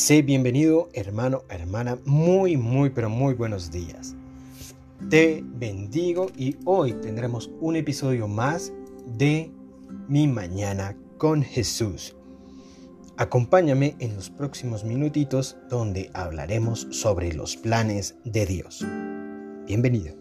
Sé 0.00 0.22
bienvenido, 0.22 0.88
hermano, 0.94 1.42
hermana. 1.50 1.98
Muy, 2.06 2.56
muy, 2.56 2.88
pero 2.88 3.10
muy 3.10 3.34
buenos 3.34 3.70
días. 3.70 4.16
Te 5.10 5.44
bendigo 5.44 6.28
y 6.38 6.56
hoy 6.64 6.94
tendremos 6.94 7.50
un 7.60 7.76
episodio 7.76 8.26
más 8.26 8.72
de 9.18 9.50
Mi 10.08 10.26
Mañana 10.26 10.96
con 11.18 11.42
Jesús. 11.42 12.16
Acompáñame 13.18 13.94
en 13.98 14.16
los 14.16 14.30
próximos 14.30 14.84
minutitos 14.84 15.58
donde 15.68 16.10
hablaremos 16.14 16.88
sobre 16.90 17.34
los 17.34 17.58
planes 17.58 18.14
de 18.24 18.46
Dios. 18.46 18.82
Bienvenido. 19.66 20.19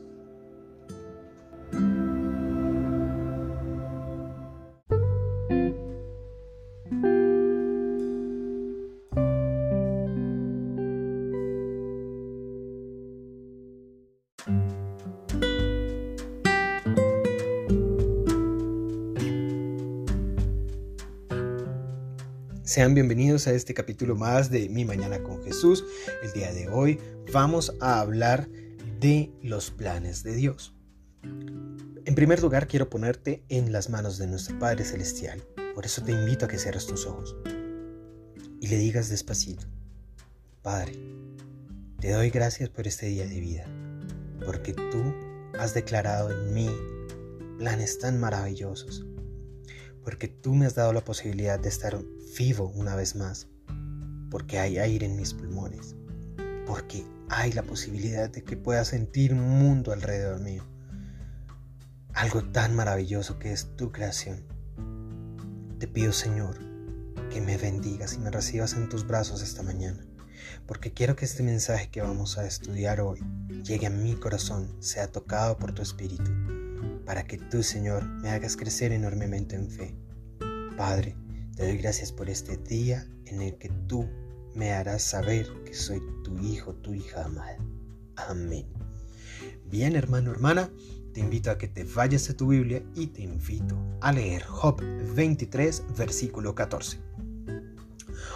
Sean 22.70 22.94
bienvenidos 22.94 23.48
a 23.48 23.54
este 23.54 23.74
capítulo 23.74 24.16
más 24.16 24.52
de 24.52 24.70
Mi 24.70 24.86
Mañana 24.86 25.24
con 25.24 25.44
Jesús. 25.44 25.84
El 26.22 26.32
día 26.34 26.54
de 26.54 26.70
hoy 26.70 27.00
vamos 27.34 27.74
a 27.80 28.00
hablar 28.00 28.48
de 29.00 29.32
los 29.42 29.72
planes 29.72 30.22
de 30.22 30.36
Dios. 30.36 30.76
En 31.24 32.14
primer 32.14 32.40
lugar, 32.44 32.68
quiero 32.68 32.88
ponerte 32.88 33.44
en 33.50 33.72
las 33.72 33.90
manos 33.90 34.20
de 34.20 34.28
nuestro 34.28 34.60
Padre 34.60 34.86
Celestial. 34.86 35.42
Por 35.74 35.88
eso 35.88 36.04
te 36.04 36.12
invito 36.12 36.46
a 36.46 36.48
que 36.48 36.60
cierres 36.60 36.86
tus 36.86 37.08
ojos 37.08 37.36
y 38.62 38.68
le 38.68 38.78
digas 38.78 39.10
despacito, 39.10 39.66
Padre, 40.62 40.94
te 42.00 42.12
doy 42.12 42.30
gracias 42.30 42.70
por 42.70 42.86
este 42.86 43.08
día 43.08 43.26
de 43.26 43.40
vida, 43.40 43.66
porque 44.46 44.74
tú 44.74 45.16
has 45.58 45.74
declarado 45.74 46.30
en 46.30 46.54
mí 46.54 46.70
planes 47.58 47.98
tan 47.98 48.20
maravillosos 48.20 49.08
porque 50.04 50.28
tú 50.28 50.56
me 50.56 50.66
has 50.66 50.76
dado 50.76 50.94
la 50.94 51.04
posibilidad 51.04 51.60
de 51.60 51.70
estar 51.70 52.00
vivo 52.38 52.72
una 52.76 52.96
vez 52.96 53.16
más, 53.16 53.48
porque 54.30 54.60
hay 54.60 54.78
aire 54.78 55.06
en 55.06 55.16
mis 55.16 55.34
pulmones, 55.34 55.96
porque 56.66 57.06
hay 57.30 57.52
la 57.52 57.64
posibilidad 57.64 58.30
de 58.30 58.44
que 58.44 58.58
pueda 58.58 58.86
sentir 58.86 59.34
un 59.34 59.42
mundo 59.42 59.92
alrededor 59.92 60.40
mío, 60.40 60.64
algo 62.14 62.44
tan 62.44 62.76
maravilloso 62.76 63.40
que 63.40 63.52
es 63.52 63.76
tu 63.76 63.92
creación. 63.92 64.44
Te 65.80 65.88
pido, 65.88 66.12
Señor, 66.12 66.58
que 67.30 67.42
me 67.42 67.58
bendigas 67.58 68.16
y 68.16 68.20
me 68.20 68.32
recibas 68.32 68.74
en 68.74 68.90
tus 68.90 69.06
brazos 69.06 69.42
esta 69.42 69.64
mañana, 69.64 70.06
porque 70.66 70.94
quiero 70.94 71.16
que 71.16 71.26
este 71.26 71.44
mensaje 71.44 71.90
que 71.90 72.02
vamos 72.02 72.38
a 72.38 72.46
estudiar 72.46 73.02
hoy 73.02 73.20
llegue 73.64 73.88
a 73.88 73.92
mi 73.92 74.16
corazón, 74.16 74.76
sea 74.80 75.12
tocado 75.12 75.58
por 75.58 75.74
tu 75.74 75.82
espíritu 75.82 76.59
para 77.10 77.24
que 77.24 77.40
tú, 77.40 77.64
Señor, 77.64 78.08
me 78.22 78.30
hagas 78.30 78.56
crecer 78.56 78.92
enormemente 78.92 79.56
en 79.56 79.68
fe. 79.68 79.96
Padre, 80.78 81.16
te 81.56 81.66
doy 81.66 81.78
gracias 81.78 82.12
por 82.12 82.30
este 82.30 82.56
día 82.56 83.04
en 83.26 83.42
el 83.42 83.58
que 83.58 83.70
tú 83.88 84.08
me 84.54 84.74
harás 84.74 85.02
saber 85.02 85.48
que 85.66 85.74
soy 85.74 86.04
tu 86.24 86.38
hijo, 86.38 86.76
tu 86.76 86.94
hija 86.94 87.26
amada. 87.26 87.58
Amén. 88.16 88.68
Bien, 89.72 89.96
hermano, 89.96 90.30
hermana, 90.30 90.70
te 91.12 91.20
invito 91.20 91.50
a 91.50 91.58
que 91.58 91.68
te 91.68 91.84
vayas 91.84 92.30
a 92.30 92.38
tu 92.38 92.50
Biblia 92.50 92.84
y 92.94 93.08
te 93.08 93.24
invito 93.24 93.76
a 94.02 94.12
leer 94.12 94.44
Job 94.44 94.80
23, 95.16 95.86
versículo 95.98 96.54
14. 96.54 97.00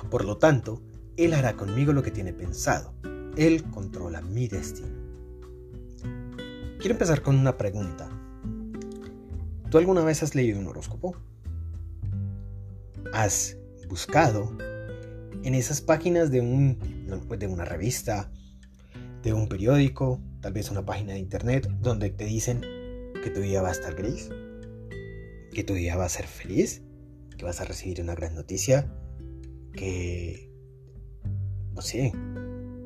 Por 0.09 0.25
lo 0.25 0.39
tanto, 0.39 0.81
Él 1.15 1.35
hará 1.35 1.53
conmigo 1.53 1.93
lo 1.93 2.01
que 2.01 2.09
tiene 2.09 2.33
pensado. 2.33 2.95
Él 3.37 3.65
controla 3.69 4.21
mi 4.21 4.47
destino. 4.47 4.97
Quiero 6.79 6.95
empezar 6.95 7.21
con 7.21 7.37
una 7.37 7.55
pregunta. 7.55 8.09
¿Tú 9.73 9.79
alguna 9.79 10.03
vez 10.03 10.21
has 10.21 10.35
leído 10.35 10.59
un 10.59 10.67
horóscopo? 10.67 11.17
¿Has 13.11 13.57
buscado 13.89 14.55
en 15.43 15.55
esas 15.55 15.81
páginas 15.81 16.29
de, 16.29 16.41
un, 16.41 16.77
de 17.39 17.47
una 17.47 17.65
revista, 17.65 18.31
de 19.23 19.33
un 19.33 19.49
periódico, 19.49 20.21
tal 20.41 20.53
vez 20.53 20.69
una 20.69 20.85
página 20.85 21.13
de 21.13 21.19
internet, 21.19 21.67
donde 21.79 22.11
te 22.11 22.25
dicen 22.25 22.61
que 23.23 23.31
tu 23.33 23.41
día 23.41 23.63
va 23.63 23.69
a 23.69 23.71
estar 23.71 23.95
gris, 23.95 24.29
que 25.51 25.63
tu 25.63 25.73
día 25.73 25.95
va 25.95 26.05
a 26.05 26.09
ser 26.09 26.27
feliz, 26.27 26.83
que 27.35 27.43
vas 27.43 27.59
a 27.59 27.65
recibir 27.65 27.99
una 27.99 28.13
gran 28.13 28.35
noticia, 28.35 28.93
que... 29.73 30.51
no 31.73 31.81
sé, 31.81 32.13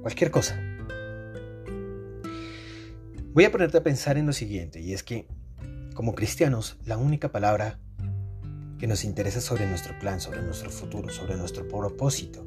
cualquier 0.03 0.31
cosa. 0.31 0.57
Voy 3.33 3.43
a 3.43 3.51
ponerte 3.51 3.77
a 3.77 3.83
pensar 3.83 4.17
en 4.17 4.25
lo 4.25 4.31
siguiente, 4.31 4.79
y 4.79 4.93
es 4.93 5.03
que 5.03 5.27
como 5.97 6.13
cristianos, 6.13 6.77
la 6.85 6.95
única 6.95 7.31
palabra 7.31 7.79
que 8.77 8.85
nos 8.85 9.03
interesa 9.03 9.41
sobre 9.41 9.65
nuestro 9.65 9.97
plan, 9.97 10.21
sobre 10.21 10.43
nuestro 10.43 10.69
futuro, 10.69 11.09
sobre 11.09 11.35
nuestro 11.35 11.67
propósito, 11.67 12.45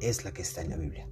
es 0.00 0.24
la 0.24 0.32
que 0.32 0.40
está 0.40 0.62
en 0.62 0.70
la 0.70 0.78
Biblia. 0.78 1.06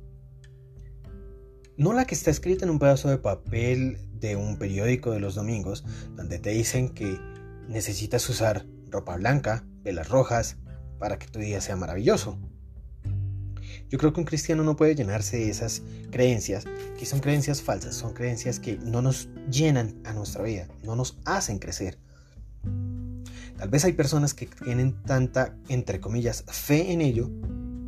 No 1.76 1.92
la 1.92 2.06
que 2.06 2.14
está 2.14 2.30
escrita 2.30 2.64
en 2.64 2.70
un 2.70 2.78
pedazo 2.78 3.10
de 3.10 3.18
papel 3.18 3.98
de 4.14 4.34
un 4.34 4.56
periódico 4.56 5.10
de 5.10 5.20
los 5.20 5.34
domingos, 5.34 5.84
donde 6.16 6.38
te 6.38 6.50
dicen 6.50 6.88
que 6.88 7.20
necesitas 7.68 8.26
usar 8.30 8.64
ropa 8.88 9.16
blanca, 9.16 9.66
velas 9.82 10.08
rojas, 10.08 10.56
para 10.98 11.18
que 11.18 11.26
tu 11.26 11.38
día 11.38 11.60
sea 11.60 11.76
maravilloso. 11.76 12.38
Yo 13.94 13.98
creo 13.98 14.12
que 14.12 14.18
un 14.18 14.26
cristiano 14.26 14.64
no 14.64 14.74
puede 14.74 14.96
llenarse 14.96 15.36
de 15.36 15.50
esas 15.50 15.82
creencias, 16.10 16.64
que 16.98 17.06
son 17.06 17.20
creencias 17.20 17.62
falsas, 17.62 17.94
son 17.94 18.12
creencias 18.12 18.58
que 18.58 18.76
no 18.76 19.02
nos 19.02 19.28
llenan 19.48 19.94
a 20.02 20.12
nuestra 20.12 20.42
vida, 20.42 20.66
no 20.82 20.96
nos 20.96 21.16
hacen 21.24 21.60
crecer. 21.60 21.96
Tal 23.56 23.68
vez 23.68 23.84
hay 23.84 23.92
personas 23.92 24.34
que 24.34 24.46
tienen 24.46 25.00
tanta, 25.04 25.54
entre 25.68 26.00
comillas, 26.00 26.42
fe 26.48 26.90
en 26.90 27.02
ello, 27.02 27.30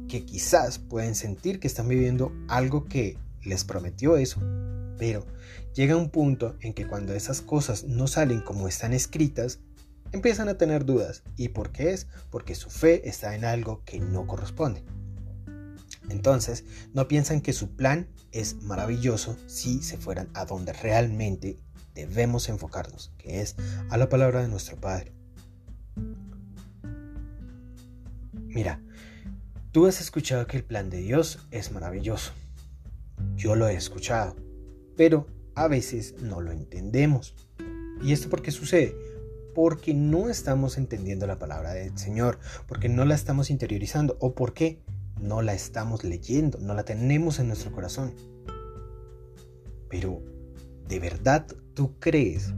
que 0.06 0.25
quizás 0.25 0.78
pueden 0.78 1.17
sentir 1.17 1.59
que 1.59 1.67
están 1.67 1.89
viviendo 1.89 2.31
algo 2.47 2.84
que 2.84 3.19
les 3.43 3.65
prometió 3.65 4.17
eso, 4.17 4.41
pero 4.99 5.27
llega 5.75 5.97
un 5.97 6.11
punto 6.11 6.55
en 6.61 6.73
que 6.73 6.87
cuando 6.87 7.15
esas 7.15 7.41
cosas 7.41 7.83
no 7.83 8.06
salen 8.06 8.43
como 8.43 8.69
están 8.69 8.93
escritas, 8.93 9.59
empiezan 10.12 10.49
a 10.49 10.56
tener 10.56 10.84
dudas. 10.84 11.25
¿Y 11.37 11.49
por 11.49 11.73
qué 11.73 11.91
es? 11.91 12.06
Porque 12.31 12.55
su 12.55 12.71
fe 12.71 13.09
está 13.09 13.34
en 13.34 13.44
algo 13.44 13.83
que 13.84 13.99
no 13.99 14.28
corresponde. 14.28 14.84
Entonces, 16.09 16.65
no 16.94 17.09
piensan 17.09 17.41
que 17.41 17.53
su 17.53 17.77
plan 17.77 18.09
es 18.33 18.62
maravilloso 18.62 19.37
si 19.47 19.83
se 19.83 19.97
fueran 19.97 20.28
a 20.34 20.44
donde 20.44 20.72
realmente 20.72 21.59
debemos 21.94 22.49
enfocarnos, 22.49 23.12
que 23.19 23.41
es 23.41 23.56
a 23.89 23.97
la 23.97 24.09
palabra 24.09 24.43
de 24.43 24.49
nuestro 24.49 24.77
Padre. 24.77 25.12
Mira, 28.34 28.81
tú 29.72 29.87
has 29.87 30.00
escuchado 30.00 30.47
que 30.47 30.59
el 30.59 30.65
plan 30.65 30.91
de 30.91 30.99
Dios 30.99 31.41
es 31.50 31.72
maravilloso. 31.72 32.33
Yo 33.37 33.55
lo 33.55 33.69
he 33.69 33.75
escuchado, 33.75 34.37
pero 34.97 35.27
a 35.55 35.69
veces 35.69 36.15
no 36.21 36.41
lo 36.41 36.53
entendemos. 36.53 37.34
¿Y 38.03 38.12
esto 38.12 38.28
por 38.28 38.43
qué 38.43 38.50
sucede? 38.50 38.94
Porque 39.55 39.94
no 39.94 40.28
estamos 40.28 40.77
entendiendo 40.77 41.27
la 41.27 41.38
palabra 41.38 41.73
del 41.73 41.97
Señor, 41.99 42.38
porque 42.67 42.91
no 42.91 43.05
la 43.06 43.15
estamos 43.15 43.50
interiorizando 43.50 44.19
o 44.21 44.34
porque 44.34 44.83
no 45.21 45.43
la 45.43 45.54
estamos 45.54 46.04
leyendo, 46.04 46.59
no 46.59 46.75
la 46.75 46.84
tenemos 46.84 47.38
en 47.38 47.49
nuestro 47.49 47.73
corazón. 47.73 48.14
Pero, 49.88 50.23
¿de 50.88 50.99
verdad 50.99 51.46
tú 51.75 51.99
crees 51.99 52.52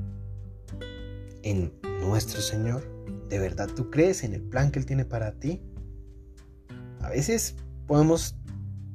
en 1.43 1.73
nuestro 2.00 2.41
Señor? 2.41 2.82
¿De 3.29 3.38
verdad 3.38 3.69
tú 3.75 3.91
crees 3.91 4.25
en 4.25 4.35
el 4.35 4.43
plan 4.43 4.71
que 4.71 4.79
Él 4.79 4.87
tiene 4.87 5.05
para 5.05 5.32
ti? 5.38 5.62
A 7.00 7.11
veces 7.11 7.56
podemos 7.87 8.37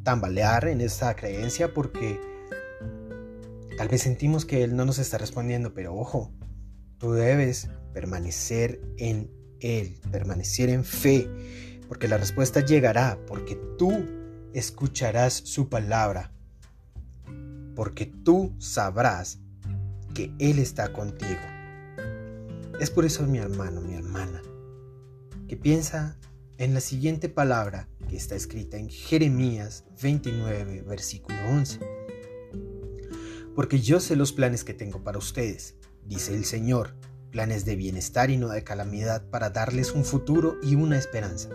tambalear 0.04 0.68
en 0.68 0.82
esa 0.82 1.16
creencia 1.16 1.74
porque 1.74 2.20
tal 3.78 3.88
vez 3.88 4.02
sentimos 4.02 4.46
que 4.46 4.64
Él 4.64 4.76
no 4.76 4.86
nos 4.86 5.00
está 5.00 5.18
respondiendo, 5.18 5.74
pero 5.74 5.96
ojo, 5.96 6.34
tú 6.98 7.14
debes 7.14 7.70
permanecer 7.94 8.82
en 8.98 9.32
Él, 9.60 10.00
permanecer 10.12 10.70
en 10.70 10.84
fe 10.84 11.30
porque 11.88 12.08
la 12.08 12.18
respuesta 12.18 12.60
llegará, 12.62 13.18
porque 13.28 13.56
tú 13.78 14.06
escucharás 14.54 15.34
su 15.34 15.70
palabra, 15.70 16.32
porque 17.76 18.06
tú 18.06 18.54
sabrás 18.60 19.40
que 20.14 20.32
Él 20.40 20.60
está 20.60 20.94
contigo. 20.94 21.42
Es 22.80 22.90
por 22.90 23.06
eso, 23.06 23.26
mi 23.28 23.38
hermano, 23.38 23.82
mi 23.82 23.96
hermana, 23.96 24.42
que 25.48 25.58
piensa 25.58 26.18
en 26.58 26.74
la 26.74 26.82
siguiente 26.82 27.30
palabra 27.30 27.88
que 28.10 28.16
está 28.16 28.36
escrita 28.36 28.78
en 28.78 28.90
Jeremías 28.90 29.86
29, 30.02 30.84
versículo 30.84 31.38
11. 31.50 31.80
Porque 33.56 33.80
yo 33.80 34.00
sé 34.00 34.16
los 34.16 34.34
planes 34.34 34.64
que 34.64 34.74
tengo 34.74 35.04
para 35.04 35.18
ustedes, 35.18 35.76
dice 36.06 36.36
el 36.36 36.46
Señor, 36.46 36.96
planes 37.32 37.66
de 37.66 37.76
bienestar 37.76 38.30
y 38.30 38.38
no 38.38 38.50
de 38.50 38.64
calamidad 38.64 39.26
para 39.30 39.50
darles 39.50 39.92
un 39.92 40.06
futuro 40.06 40.58
y 40.62 40.76
una 40.76 40.98
esperanza. 40.98 41.50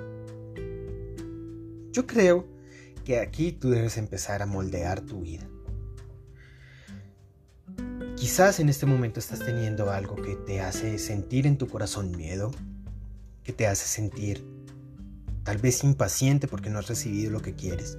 Yo 1.99 2.07
creo 2.07 2.47
que 3.05 3.19
aquí 3.19 3.51
tú 3.51 3.71
debes 3.71 3.97
empezar 3.97 4.41
a 4.41 4.47
moldear 4.47 5.01
tu 5.01 5.23
vida. 5.23 5.49
Quizás 8.15 8.61
en 8.61 8.69
este 8.69 8.87
momento 8.87 9.19
estás 9.19 9.41
teniendo 9.41 9.91
algo 9.91 10.15
que 10.15 10.37
te 10.37 10.61
hace 10.61 10.97
sentir 11.01 11.45
en 11.45 11.59
tu 11.59 11.67
corazón 11.67 12.13
miedo, 12.17 12.53
que 13.43 13.53
te 13.53 13.67
hace 13.67 13.89
sentir 13.89 14.47
tal 15.43 15.59
vez 15.59 15.83
impaciente 15.83 16.47
porque 16.47 16.71
no 16.71 16.79
has 16.79 16.87
recibido 16.87 17.33
lo 17.33 17.43
que 17.43 17.57
quieres. 17.57 17.99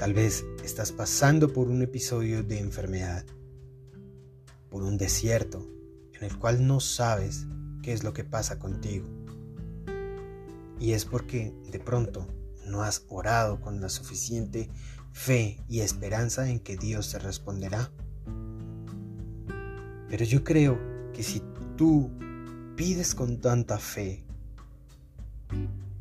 Tal 0.00 0.12
vez 0.12 0.44
estás 0.64 0.90
pasando 0.90 1.52
por 1.52 1.68
un 1.68 1.82
episodio 1.82 2.42
de 2.42 2.58
enfermedad, 2.58 3.24
por 4.70 4.82
un 4.82 4.98
desierto 4.98 5.64
en 6.14 6.24
el 6.24 6.36
cual 6.36 6.66
no 6.66 6.80
sabes 6.80 7.46
qué 7.80 7.92
es 7.92 8.02
lo 8.02 8.12
que 8.12 8.24
pasa 8.24 8.58
contigo. 8.58 9.17
Y 10.78 10.92
es 10.92 11.04
porque 11.04 11.52
de 11.70 11.78
pronto 11.78 12.26
no 12.66 12.82
has 12.82 13.04
orado 13.08 13.60
con 13.60 13.80
la 13.80 13.88
suficiente 13.88 14.70
fe 15.12 15.58
y 15.68 15.80
esperanza 15.80 16.48
en 16.48 16.60
que 16.60 16.76
Dios 16.76 17.10
te 17.10 17.18
responderá. 17.18 17.90
Pero 20.08 20.24
yo 20.24 20.44
creo 20.44 20.78
que 21.12 21.22
si 21.22 21.42
tú 21.76 22.10
pides 22.76 23.14
con 23.14 23.40
tanta 23.40 23.78
fe 23.78 24.24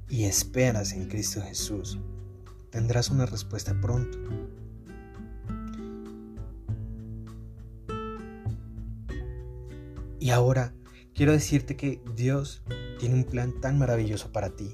y 0.10 0.26
esperas 0.26 0.94
en 0.94 1.08
Cristo 1.08 1.42
Jesús, 1.42 2.00
tendrás 2.70 3.10
una 3.10 3.26
respuesta 3.26 3.76
pronto. 3.82 4.18
Y 10.20 10.30
ahora 10.30 10.74
quiero 11.18 11.32
decirte 11.32 11.76
que 11.76 12.00
Dios 12.16 12.62
tiene 13.00 13.16
un 13.16 13.24
plan 13.24 13.60
tan 13.60 13.80
maravilloso 13.80 14.32
para 14.32 14.52
ti 14.52 14.72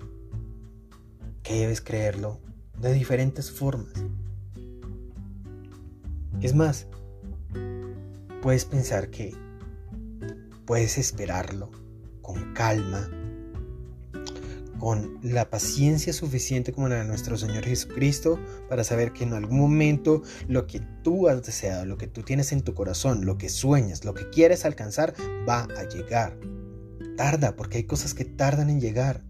que 1.42 1.54
debes 1.62 1.80
creerlo 1.80 2.42
de 2.78 2.94
diferentes 2.94 3.50
formas. 3.50 3.94
Es 6.42 6.54
más, 6.54 6.88
puedes 8.42 8.66
pensar 8.66 9.10
que 9.10 9.34
puedes 10.66 10.98
esperarlo 10.98 11.72
con 12.22 12.54
calma, 12.54 13.10
con 14.84 15.18
la 15.22 15.50
paciencia 15.50 16.12
suficiente 16.12 16.74
como 16.74 16.90
la 16.90 16.96
de 16.96 17.06
nuestro 17.06 17.38
Señor 17.38 17.64
Jesucristo 17.64 18.38
para 18.68 18.84
saber 18.84 19.14
que 19.14 19.24
en 19.24 19.32
algún 19.32 19.58
momento 19.58 20.24
lo 20.50 20.68
que 20.68 20.82
tú 21.06 21.30
has 21.30 21.42
deseado, 21.42 21.86
lo 21.86 21.96
que 21.98 22.08
tú 22.08 22.22
tienes 22.22 22.52
en 22.52 22.64
tu 22.64 22.74
corazón, 22.74 23.26
lo 23.26 23.38
que 23.38 23.48
sueñas, 23.48 24.04
lo 24.04 24.14
que 24.14 24.30
quieres 24.30 24.66
alcanzar, 24.66 25.14
va 25.48 25.70
a 25.78 25.88
llegar. 25.88 26.38
Tarda, 27.16 27.56
porque 27.56 27.78
hay 27.78 27.84
cosas 27.86 28.14
que 28.14 28.26
tardan 28.26 28.70
en 28.70 28.82
llegar. 28.82 29.24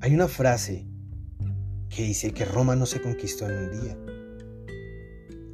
Hay 0.00 0.14
una 0.14 0.28
frase 0.28 0.86
que 1.88 2.04
dice 2.04 2.32
que 2.32 2.44
Roma 2.44 2.76
no 2.76 2.86
se 2.86 3.02
conquistó 3.02 3.50
en 3.50 3.58
un 3.58 3.80
día. 3.80 3.98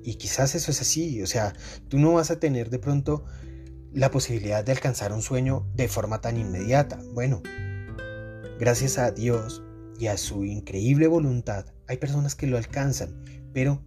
Y 0.02 0.16
quizás 0.16 0.54
eso 0.54 0.70
es 0.70 0.82
así, 0.82 1.22
o 1.22 1.26
sea, 1.26 1.54
tú 1.88 1.98
no 1.98 2.12
vas 2.12 2.30
a 2.30 2.38
tener 2.38 2.68
de 2.68 2.78
pronto 2.78 3.24
la 3.94 4.10
posibilidad 4.10 4.62
de 4.62 4.72
alcanzar 4.72 5.14
un 5.14 5.22
sueño 5.22 5.66
de 5.74 5.88
forma 5.88 6.20
tan 6.20 6.36
inmediata. 6.36 7.00
Bueno, 7.14 7.40
gracias 8.58 8.98
a 8.98 9.10
Dios 9.10 9.62
y 9.98 10.08
a 10.08 10.16
su 10.16 10.44
increíble 10.44 11.06
voluntad, 11.06 11.66
hay 11.88 11.96
personas 11.96 12.34
que 12.34 12.46
lo 12.46 12.56
alcanzan, 12.56 13.24
pero 13.52 13.82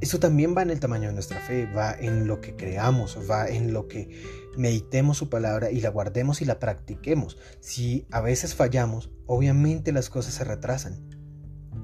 eso 0.00 0.18
también 0.18 0.54
va 0.56 0.62
en 0.62 0.70
el 0.70 0.80
tamaño 0.80 1.08
de 1.08 1.14
nuestra 1.14 1.38
fe, 1.40 1.66
va 1.66 1.92
en 1.92 2.26
lo 2.26 2.40
que 2.40 2.56
creamos, 2.56 3.16
va 3.30 3.46
en 3.46 3.72
lo 3.72 3.86
que 3.86 4.20
meditemos 4.56 5.16
su 5.16 5.28
palabra 5.28 5.70
y 5.70 5.80
la 5.80 5.90
guardemos 5.90 6.42
y 6.42 6.44
la 6.44 6.58
practiquemos. 6.58 7.38
Si 7.60 8.06
a 8.10 8.20
veces 8.20 8.56
fallamos, 8.56 9.12
obviamente 9.26 9.92
las 9.92 10.10
cosas 10.10 10.34
se 10.34 10.42
retrasan. 10.44 11.08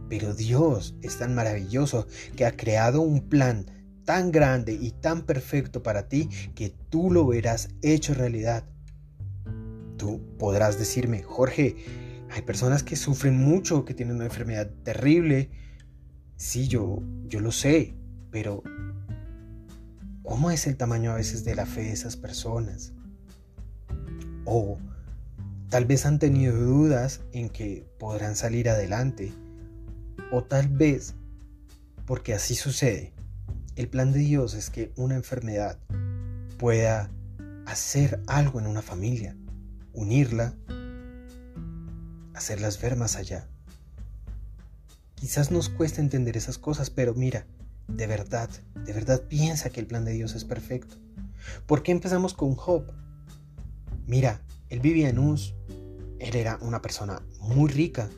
Pero 0.08 0.34
Dios 0.34 0.96
es 1.00 1.18
tan 1.18 1.34
maravilloso 1.34 2.08
que 2.34 2.44
ha 2.44 2.56
creado 2.56 3.02
un 3.02 3.28
plan 3.28 3.66
tan 4.04 4.32
grande 4.32 4.72
y 4.72 4.90
tan 4.90 5.24
perfecto 5.24 5.82
para 5.82 6.08
ti 6.08 6.28
que 6.56 6.70
tú 6.70 7.12
lo 7.12 7.24
verás 7.26 7.68
hecho 7.82 8.14
realidad. 8.14 8.64
Tú 9.98 10.22
podrás 10.38 10.78
decirme, 10.78 11.22
Jorge, 11.22 11.76
hay 12.30 12.42
personas 12.42 12.82
que 12.82 12.96
sufren 12.96 13.36
mucho, 13.36 13.84
que 13.84 13.92
tienen 13.92 14.16
una 14.16 14.24
enfermedad 14.24 14.70
terrible. 14.84 15.50
Sí, 16.36 16.68
yo, 16.68 17.02
yo 17.26 17.40
lo 17.40 17.52
sé, 17.52 17.94
pero 18.30 18.62
¿cómo 20.22 20.50
es 20.50 20.66
el 20.66 20.76
tamaño 20.76 21.10
a 21.10 21.16
veces 21.16 21.44
de 21.44 21.54
la 21.54 21.66
fe 21.66 21.82
de 21.82 21.92
esas 21.92 22.16
personas? 22.16 22.92
O 24.44 24.78
tal 25.68 25.84
vez 25.84 26.06
han 26.06 26.18
tenido 26.18 26.56
dudas 26.56 27.20
en 27.32 27.50
que 27.50 27.86
podrán 27.98 28.36
salir 28.36 28.70
adelante 28.70 29.32
o 30.30 30.44
tal 30.44 30.68
vez, 30.68 31.14
porque 32.06 32.34
así 32.34 32.54
sucede, 32.54 33.12
el 33.76 33.88
plan 33.88 34.12
de 34.12 34.20
Dios 34.20 34.54
es 34.54 34.70
que 34.70 34.92
una 34.96 35.14
enfermedad 35.14 35.78
pueda 36.58 37.10
hacer 37.66 38.20
algo 38.26 38.60
en 38.60 38.66
una 38.66 38.82
familia, 38.82 39.36
unirla, 39.98 40.54
hacerlas 42.32 42.80
ver 42.80 42.96
más 42.96 43.16
allá. 43.16 43.48
Quizás 45.16 45.50
nos 45.50 45.68
cueste 45.68 46.00
entender 46.00 46.36
esas 46.36 46.56
cosas, 46.56 46.88
pero 46.88 47.14
mira, 47.14 47.46
de 47.88 48.06
verdad, 48.06 48.48
de 48.84 48.92
verdad 48.92 49.22
piensa 49.22 49.70
que 49.70 49.80
el 49.80 49.88
plan 49.88 50.04
de 50.04 50.12
Dios 50.12 50.36
es 50.36 50.44
perfecto. 50.44 50.94
¿Por 51.66 51.82
qué 51.82 51.90
empezamos 51.90 52.32
con 52.32 52.54
Job? 52.54 52.92
Mira, 54.06 54.40
él 54.68 54.78
vivía 54.78 55.08
en 55.08 55.18
Uz, 55.18 55.54
era 56.20 56.58
una 56.62 56.80
persona 56.80 57.20
muy 57.40 57.68
rica, 57.68 58.08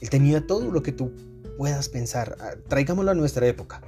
él 0.00 0.10
tenía 0.10 0.46
todo 0.46 0.72
lo 0.72 0.82
que 0.82 0.92
tú 0.92 1.12
puedas 1.56 1.88
pensar. 1.88 2.36
Ah, 2.40 2.54
traigámoslo 2.68 3.12
a 3.12 3.14
nuestra 3.14 3.46
época. 3.46 3.80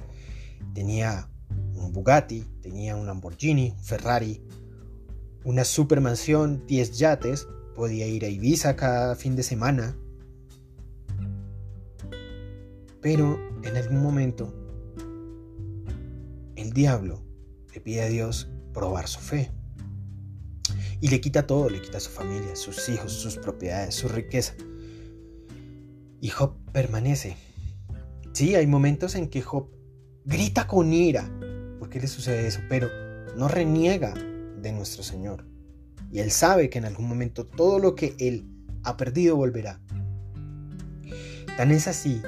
Tenía 0.73 1.27
un 1.75 1.91
Bugatti, 1.91 2.45
tenía 2.61 2.95
un 2.95 3.05
Lamborghini, 3.05 3.71
un 3.77 3.83
Ferrari, 3.83 4.41
una 5.49 5.65
supermansión, 5.65 6.63
10 6.67 6.99
yates, 6.99 7.47
podía 7.73 8.05
ir 8.05 8.23
a 8.23 8.27
Ibiza 8.27 8.75
cada 8.75 9.15
fin 9.15 9.35
de 9.35 9.41
semana. 9.41 9.97
Pero 13.01 13.39
en 13.63 13.75
algún 13.75 14.03
momento 14.03 14.53
el 16.55 16.71
diablo 16.71 17.23
le 17.73 17.81
pide 17.81 18.01
a 18.01 18.09
Dios 18.09 18.47
probar 18.75 19.07
su 19.07 19.21
fe. 19.21 19.49
Y 21.01 21.07
le 21.07 21.19
quita 21.19 21.47
todo, 21.47 21.67
le 21.67 21.81
quita 21.81 21.99
su 21.99 22.11
familia, 22.11 22.55
sus 22.55 22.87
hijos, 22.87 23.11
sus 23.11 23.37
propiedades, 23.37 23.95
su 23.95 24.07
riqueza. 24.07 24.53
Y 26.21 26.29
Job 26.29 26.57
permanece. 26.71 27.37
Sí, 28.33 28.53
hay 28.53 28.67
momentos 28.67 29.15
en 29.15 29.29
que 29.29 29.41
Job 29.41 29.67
grita 30.25 30.67
con 30.67 30.93
ira. 30.93 31.27
¿Por 31.79 31.89
qué 31.89 31.99
le 31.99 32.07
sucede 32.07 32.45
eso? 32.45 32.59
Pero 32.69 32.87
no 33.35 33.47
reniega 33.47 34.13
de 34.61 34.71
nuestro 34.71 35.03
Señor. 35.03 35.45
Y 36.11 36.19
él 36.19 36.31
sabe 36.31 36.69
que 36.69 36.79
en 36.79 36.85
algún 36.85 37.07
momento 37.07 37.45
todo 37.45 37.79
lo 37.79 37.95
que 37.95 38.15
él 38.19 38.47
ha 38.83 38.97
perdido 38.97 39.35
volverá. 39.35 39.81
Tan 41.57 41.71
es 41.71 41.87
así 41.87 42.21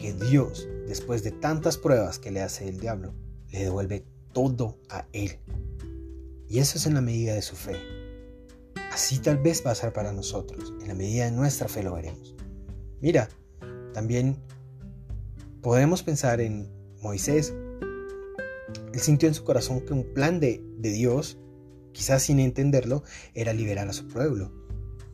que 0.00 0.14
Dios, 0.14 0.68
después 0.86 1.22
de 1.22 1.30
tantas 1.30 1.76
pruebas 1.76 2.18
que 2.18 2.30
le 2.30 2.40
hace 2.40 2.68
el 2.68 2.80
diablo, 2.80 3.14
le 3.50 3.60
devuelve 3.60 4.06
todo 4.32 4.78
a 4.88 5.06
él. 5.12 5.38
Y 6.48 6.58
eso 6.58 6.78
es 6.78 6.86
en 6.86 6.94
la 6.94 7.00
medida 7.00 7.34
de 7.34 7.42
su 7.42 7.56
fe. 7.56 7.76
Así 8.90 9.18
tal 9.18 9.38
vez 9.38 9.62
va 9.64 9.70
a 9.70 9.74
ser 9.74 9.92
para 9.92 10.12
nosotros. 10.12 10.72
En 10.80 10.88
la 10.88 10.94
medida 10.94 11.26
de 11.26 11.30
nuestra 11.30 11.68
fe 11.68 11.82
lo 11.82 11.94
veremos. 11.94 12.34
Mira, 13.00 13.28
también 13.92 14.36
podemos 15.62 16.02
pensar 16.02 16.40
en 16.40 16.68
Moisés. 17.00 17.54
Él 18.92 19.00
sintió 19.00 19.28
en 19.28 19.34
su 19.34 19.44
corazón 19.44 19.80
que 19.82 19.92
un 19.92 20.04
plan 20.14 20.40
de, 20.40 20.62
de 20.78 20.90
Dios, 20.90 21.38
quizás 22.00 22.22
sin 22.22 22.40
entenderlo, 22.40 23.04
era 23.34 23.52
liberar 23.52 23.86
a 23.90 23.92
su 23.92 24.08
pueblo. 24.08 24.50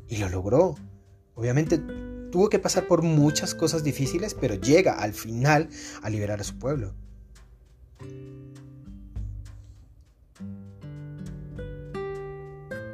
Y 0.08 0.18
lo 0.18 0.28
logró. 0.28 0.76
Obviamente 1.34 1.80
tuvo 2.30 2.48
que 2.48 2.60
pasar 2.60 2.86
por 2.86 3.02
muchas 3.02 3.56
cosas 3.56 3.82
difíciles, 3.82 4.34
pero 4.34 4.54
llega 4.54 5.00
al 5.00 5.12
final 5.12 5.68
a 6.00 6.10
liberar 6.10 6.40
a 6.40 6.44
su 6.44 6.60
pueblo. 6.60 6.94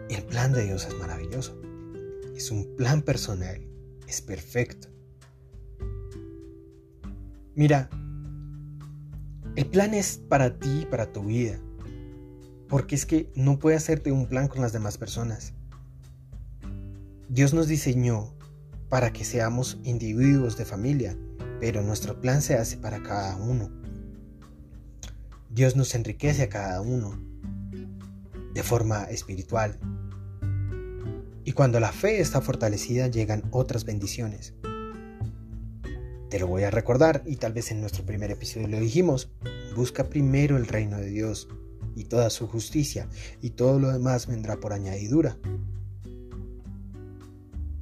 El 0.09 0.23
plan 0.25 0.55
de 0.55 0.65
Dios 0.65 0.87
es 0.87 0.95
maravilloso. 0.95 1.61
Es 2.35 2.51
un 2.51 2.75
plan 2.77 3.03
personal 3.03 3.61
es 4.09 4.23
perfecto. 4.23 4.89
Mira, 7.55 7.91
el 9.55 9.67
plan 9.67 9.93
es 9.93 10.17
para 10.17 10.59
ti, 10.59 10.87
para 10.91 11.13
tu 11.13 11.25
vida. 11.25 11.61
Porque 12.73 12.95
es 12.95 13.05
que 13.05 13.31
no 13.35 13.59
puede 13.59 13.77
hacerte 13.77 14.13
un 14.13 14.25
plan 14.25 14.49
con 14.49 14.63
las 14.63 14.73
demás 14.73 14.97
personas. 14.97 15.53
Dios 17.29 17.53
nos 17.53 17.69
diseñó 17.69 18.35
para 18.89 19.13
que 19.13 19.27
seamos 19.27 19.77
individuos 19.85 20.57
de 20.57 20.65
familia, 20.65 21.15
pero 21.61 21.83
nuestro 21.83 22.19
plan 22.23 22.41
se 22.41 22.55
hace 22.55 22.79
para 22.79 23.03
cada 23.03 23.37
uno. 23.37 23.71
Dios 25.51 25.77
nos 25.77 25.95
enriquece 25.95 26.45
a 26.45 26.49
cada 26.49 26.81
uno 26.81 27.23
de 28.55 28.63
forma 28.63 29.05
espiritual, 29.05 29.79
Y 31.45 31.53
cuando 31.53 31.79
la 31.79 31.93
fe 31.93 32.21
está 32.21 32.41
fortalecida 32.41 33.07
llegan 33.09 33.43
otras 33.51 33.85
bendiciones. 33.85 34.55
Te 36.31 36.39
lo 36.39 36.47
voy 36.47 36.63
a 36.63 36.71
recordar 36.71 37.23
y 37.27 37.37
tal 37.37 37.53
vez 37.53 37.71
en 37.71 37.83
nuestro 37.83 38.07
primer 38.07 38.31
episodio 38.31 38.67
lo 38.67 38.81
dijimos. 38.81 39.31
Busca 39.77 40.09
primero 40.09 40.57
el 40.57 40.67
reino 40.67 40.97
de 40.97 41.11
Dios 41.11 41.49
y 41.95 42.05
toda 42.05 42.31
su 42.31 42.47
justicia 42.47 43.09
y 43.41 43.51
todo 43.51 43.79
lo 43.79 43.93
demás 43.93 44.27
vendrá 44.27 44.59
por 44.59 44.73
añadidura. 44.73 45.39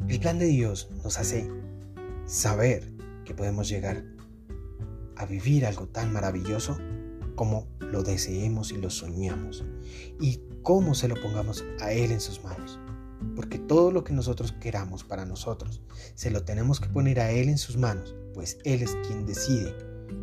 El 0.08 0.18
plan 0.18 0.38
de 0.38 0.46
Dios 0.46 0.88
nos 1.04 1.18
hace 1.18 1.48
saber 2.26 2.92
que 3.24 3.34
podemos 3.34 3.68
llegar 3.68 4.04
a 5.16 5.26
vivir 5.26 5.66
algo 5.66 5.86
tan 5.86 6.12
maravilloso 6.12 6.78
como 7.34 7.68
lo 7.80 8.02
deseemos 8.02 8.72
y 8.72 8.76
lo 8.76 8.90
soñamos 8.90 9.64
y 10.20 10.40
cómo 10.62 10.94
se 10.94 11.08
lo 11.08 11.14
pongamos 11.20 11.64
a 11.80 11.92
Él 11.92 12.12
en 12.12 12.20
sus 12.20 12.42
manos. 12.42 12.78
Porque 13.36 13.58
todo 13.58 13.90
lo 13.90 14.02
que 14.02 14.12
nosotros 14.12 14.52
queramos 14.60 15.04
para 15.04 15.26
nosotros, 15.26 15.82
se 16.14 16.30
lo 16.30 16.42
tenemos 16.44 16.80
que 16.80 16.88
poner 16.88 17.20
a 17.20 17.30
Él 17.30 17.48
en 17.48 17.58
sus 17.58 17.76
manos, 17.76 18.14
pues 18.34 18.58
Él 18.64 18.82
es 18.82 18.96
quien 19.06 19.26
decide 19.26 19.74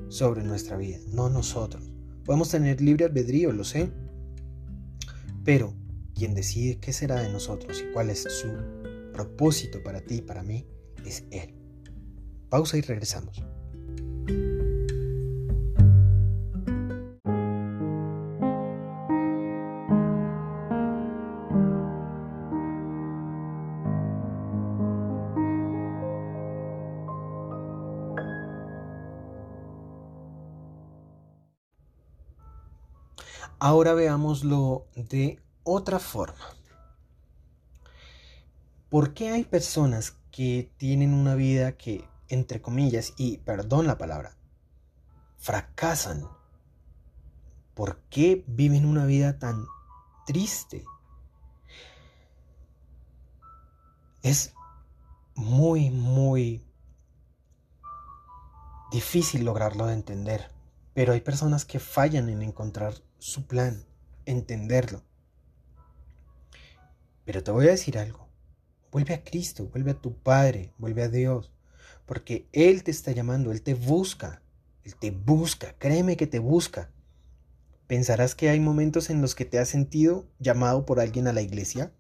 sobre 0.09 0.43
nuestra 0.43 0.77
vida, 0.77 0.97
no 1.11 1.29
nosotros. 1.29 1.86
Podemos 2.27 2.49
tener 2.49 2.81
libre 2.81 3.05
albedrío, 3.05 3.53
lo 3.53 3.63
sé, 3.63 3.89
pero 5.45 5.73
quien 6.13 6.35
decide 6.35 6.77
qué 6.77 6.91
será 6.91 7.21
de 7.21 7.31
nosotros 7.31 7.81
y 7.81 7.93
cuál 7.93 8.09
es 8.09 8.23
su 8.23 8.49
propósito 9.13 9.81
para 9.81 10.01
ti 10.01 10.15
y 10.15 10.21
para 10.21 10.43
mí 10.43 10.67
es 11.05 11.23
Él. 11.31 11.53
Pausa 12.49 12.77
y 12.77 12.81
regresamos. 12.81 13.41
Ahora 33.59 33.95
veámoslo 33.95 34.85
de 34.95 35.41
otra 35.63 35.97
forma. 35.97 36.45
¿Por 38.89 39.15
qué 39.15 39.31
hay 39.31 39.45
personas 39.45 40.15
que 40.31 40.71
tienen 40.77 41.11
una 41.11 41.33
vida 41.33 41.75
que, 41.75 42.07
entre 42.29 42.61
comillas, 42.61 43.13
y 43.17 43.39
perdón 43.39 43.87
la 43.87 43.97
palabra, 43.97 44.37
fracasan? 45.37 46.27
¿Por 47.73 47.99
qué 48.11 48.43
viven 48.45 48.85
una 48.85 49.07
vida 49.07 49.39
tan 49.39 49.65
triste? 50.27 50.85
Es 54.21 54.53
muy, 55.33 55.89
muy 55.89 56.63
difícil 58.91 59.45
lograrlo 59.45 59.87
de 59.87 59.93
entender, 59.93 60.51
pero 60.93 61.13
hay 61.13 61.21
personas 61.21 61.65
que 61.65 61.79
fallan 61.79 62.29
en 62.29 62.43
encontrar 62.43 63.06
su 63.19 63.47
plan, 63.47 63.85
entenderlo. 64.25 65.03
Pero 67.25 67.43
te 67.43 67.51
voy 67.51 67.67
a 67.67 67.71
decir 67.71 67.97
algo. 67.97 68.27
Vuelve 68.91 69.13
a 69.13 69.23
Cristo, 69.23 69.67
vuelve 69.67 69.91
a 69.91 70.01
tu 70.01 70.15
Padre, 70.17 70.73
vuelve 70.77 71.03
a 71.03 71.09
Dios, 71.09 71.51
porque 72.05 72.47
Él 72.53 72.83
te 72.83 72.91
está 72.91 73.11
llamando, 73.11 73.51
Él 73.51 73.61
te 73.61 73.73
busca, 73.73 74.41
Él 74.83 74.95
te 74.95 75.11
busca, 75.11 75.73
créeme 75.77 76.15
que 76.15 76.27
te 76.27 76.39
busca. 76.39 76.91
¿Pensarás 77.87 78.35
que 78.35 78.49
hay 78.49 78.59
momentos 78.59 79.09
en 79.09 79.21
los 79.21 79.35
que 79.35 79.45
te 79.45 79.59
has 79.59 79.69
sentido 79.69 80.25
llamado 80.39 80.85
por 80.85 80.99
alguien 80.99 81.27
a 81.27 81.33
la 81.33 81.41
iglesia? 81.41 81.91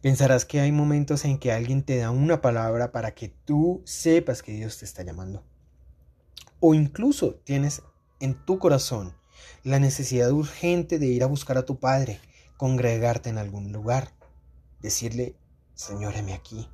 ¿Pensarás 0.00 0.44
que 0.44 0.60
hay 0.60 0.72
momentos 0.72 1.24
en 1.24 1.38
que 1.38 1.52
alguien 1.52 1.82
te 1.82 1.98
da 1.98 2.10
una 2.10 2.40
palabra 2.40 2.92
para 2.92 3.14
que 3.14 3.28
tú 3.28 3.82
sepas 3.84 4.42
que 4.42 4.52
Dios 4.52 4.78
te 4.78 4.84
está 4.84 5.02
llamando? 5.02 5.44
O 6.60 6.74
incluso 6.74 7.34
tienes 7.44 7.82
en 8.20 8.34
tu 8.44 8.58
corazón 8.58 9.14
la 9.64 9.78
necesidad 9.78 10.30
urgente 10.30 10.98
de 10.98 11.06
ir 11.06 11.22
a 11.22 11.26
buscar 11.26 11.58
a 11.58 11.64
tu 11.64 11.78
Padre, 11.78 12.20
congregarte 12.56 13.30
en 13.30 13.38
algún 13.38 13.72
lugar, 13.72 14.12
decirle, 14.80 15.36
Señor, 15.74 16.14
aquí, 16.32 16.68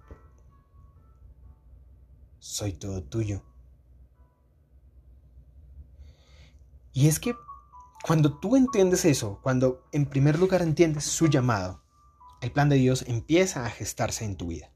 soy 2.39 2.73
todo 2.73 3.03
tuyo. 3.03 3.43
Y 6.93 7.09
es 7.09 7.19
que 7.19 7.35
cuando 8.03 8.39
tú 8.39 8.57
entiendes 8.57 9.05
eso, 9.05 9.41
cuando 9.43 9.85
en 9.93 10.07
primer 10.07 10.39
lugar 10.39 10.63
entiendes 10.63 11.05
su 11.05 11.29
llamado, 11.29 11.83
el 12.41 12.53
plan 12.53 12.69
de 12.69 12.77
Dios 12.77 13.05
empieza 13.07 13.65
a 13.65 13.71
gestarse 13.71 14.25
en 14.25 14.37
tu 14.37 14.49
vida. 14.49 14.71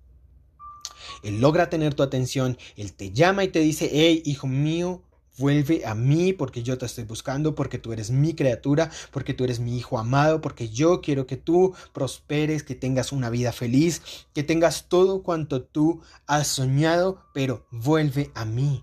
Él 1.22 1.40
logra 1.40 1.68
tener 1.68 1.94
tu 1.94 2.02
atención, 2.02 2.56
Él 2.76 2.92
te 2.92 3.12
llama 3.12 3.44
y 3.44 3.48
te 3.48 3.58
dice, 3.58 3.90
hey, 3.92 4.22
hijo 4.24 4.46
mío, 4.46 5.02
Vuelve 5.38 5.84
a 5.84 5.94
mí 5.94 6.32
porque 6.32 6.62
yo 6.62 6.78
te 6.78 6.86
estoy 6.86 7.04
buscando, 7.04 7.54
porque 7.54 7.78
tú 7.78 7.92
eres 7.92 8.10
mi 8.10 8.34
criatura, 8.34 8.90
porque 9.10 9.34
tú 9.34 9.44
eres 9.44 9.60
mi 9.60 9.76
hijo 9.76 9.98
amado, 9.98 10.40
porque 10.40 10.70
yo 10.70 11.02
quiero 11.02 11.26
que 11.26 11.36
tú 11.36 11.74
prosperes, 11.92 12.62
que 12.62 12.74
tengas 12.74 13.12
una 13.12 13.28
vida 13.28 13.52
feliz, 13.52 14.02
que 14.32 14.42
tengas 14.42 14.88
todo 14.88 15.22
cuanto 15.22 15.62
tú 15.62 16.00
has 16.26 16.46
soñado, 16.46 17.22
pero 17.34 17.66
vuelve 17.70 18.30
a 18.34 18.44
mí. 18.46 18.82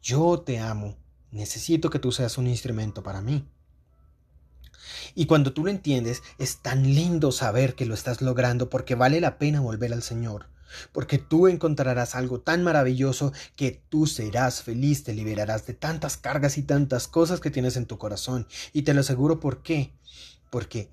Yo 0.00 0.40
te 0.40 0.58
amo. 0.58 0.96
Necesito 1.30 1.90
que 1.90 1.98
tú 1.98 2.12
seas 2.12 2.38
un 2.38 2.46
instrumento 2.46 3.02
para 3.02 3.20
mí. 3.20 3.46
Y 5.14 5.26
cuando 5.26 5.52
tú 5.52 5.64
lo 5.64 5.70
entiendes, 5.70 6.22
es 6.38 6.62
tan 6.62 6.94
lindo 6.94 7.30
saber 7.30 7.74
que 7.74 7.86
lo 7.86 7.94
estás 7.94 8.22
logrando 8.22 8.70
porque 8.70 8.94
vale 8.94 9.20
la 9.20 9.38
pena 9.38 9.60
volver 9.60 9.92
al 9.92 10.02
Señor 10.02 10.46
porque 10.92 11.18
tú 11.18 11.48
encontrarás 11.48 12.14
algo 12.14 12.40
tan 12.40 12.62
maravilloso 12.62 13.32
que 13.56 13.82
tú 13.88 14.06
serás 14.06 14.62
feliz, 14.62 15.04
te 15.04 15.14
liberarás 15.14 15.66
de 15.66 15.74
tantas 15.74 16.16
cargas 16.16 16.58
y 16.58 16.62
tantas 16.62 17.08
cosas 17.08 17.40
que 17.40 17.50
tienes 17.50 17.76
en 17.76 17.86
tu 17.86 17.98
corazón. 17.98 18.46
Y 18.72 18.82
te 18.82 18.94
lo 18.94 19.00
aseguro 19.00 19.40
por 19.40 19.62
qué. 19.62 19.92
Porque 20.50 20.90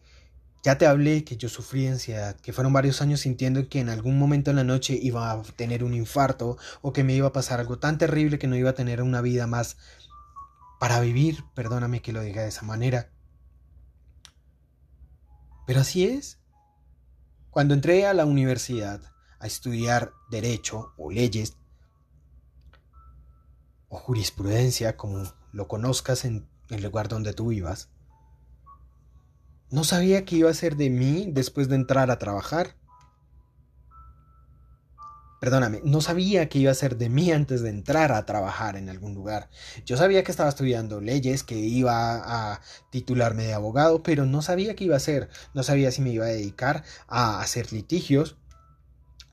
ya 0.64 0.78
te 0.78 0.86
hablé 0.86 1.24
que 1.24 1.38
yo 1.38 1.50
sufrí 1.50 1.88
ansiedad, 1.88 2.36
que 2.36 2.54
fueron 2.54 2.74
varios 2.74 3.02
años 3.02 3.22
sintiendo 3.22 3.70
que 3.70 3.80
en 3.80 3.90
algún 3.90 4.20
momento 4.20 4.50
en 4.50 4.58
la 4.58 4.64
noche 4.64 5.00
iba 5.02 5.32
a 5.32 5.42
tener 5.44 5.84
un 5.84 5.94
infarto 5.94 6.58
o 6.82 6.94
que 6.94 7.04
me 7.04 7.14
iba 7.14 7.28
a 7.28 7.34
pasar 7.34 7.60
algo 7.60 7.80
tan 7.80 7.98
terrible 7.98 8.38
que 8.40 8.48
no 8.48 8.56
iba 8.56 8.72
a 8.72 8.76
tener 8.76 9.02
una 9.02 9.22
vida 9.22 9.48
más 9.48 9.78
para 10.80 11.00
vivir, 11.00 11.44
perdóname 11.56 12.02
que 12.02 12.14
lo 12.14 12.22
diga 12.22 12.44
de 12.44 12.50
esa 12.50 12.64
manera. 12.64 13.10
Pero 15.66 15.82
así 15.82 16.06
es. 16.06 16.40
Cuando 17.50 17.74
entré 17.74 18.06
a 18.06 18.14
la 18.14 18.26
universidad, 18.26 19.02
a 19.40 19.48
estudiar 19.48 20.14
derecho 20.30 20.94
o 20.98 21.12
leyes 21.12 21.58
o 23.90 23.98
jurisprudencia, 23.98 24.98
como 24.98 25.24
lo 25.52 25.68
conozcas 25.68 26.26
en 26.26 26.48
el 26.70 26.84
lugar 26.84 27.08
donde 27.08 27.34
tú 27.34 27.50
vivas, 27.50 27.90
no 29.70 29.84
sabía 29.84 30.24
qué 30.24 30.38
iba 30.38 30.50
a 30.50 30.54
ser 30.54 30.78
de 30.78 30.90
mí 30.90 31.28
después 31.32 31.68
de 31.68 31.76
entrar 31.76 32.10
a 32.10 32.20
trabajar. 32.20 32.76
Perdóname, 35.40 35.82
no 35.84 36.02
sabía 36.02 36.50
qué 36.50 36.60
iba 36.60 36.72
a 36.72 36.76
ser 36.76 36.98
de 36.98 37.10
mí 37.10 37.32
antes 37.32 37.62
de 37.62 37.70
entrar 37.70 38.12
a 38.12 38.26
trabajar 38.26 38.76
en 38.76 38.90
algún 38.90 39.14
lugar. 39.14 39.50
Yo 39.86 39.96
sabía 39.96 40.24
que 40.24 40.32
estaba 40.32 40.50
estudiando 40.50 41.00
leyes, 41.00 41.44
que 41.44 41.56
iba 41.56 42.54
a 42.54 42.62
titularme 42.90 43.44
de 43.44 43.54
abogado, 43.54 44.02
pero 44.02 44.26
no 44.26 44.42
sabía 44.42 44.76
qué 44.76 44.86
iba 44.86 44.96
a 44.96 44.98
hacer. 44.98 45.30
No 45.54 45.64
sabía 45.64 45.92
si 45.92 46.02
me 46.02 46.10
iba 46.10 46.26
a 46.26 46.30
dedicar 46.30 46.84
a 47.08 47.40
hacer 47.42 47.72
litigios, 47.72 48.38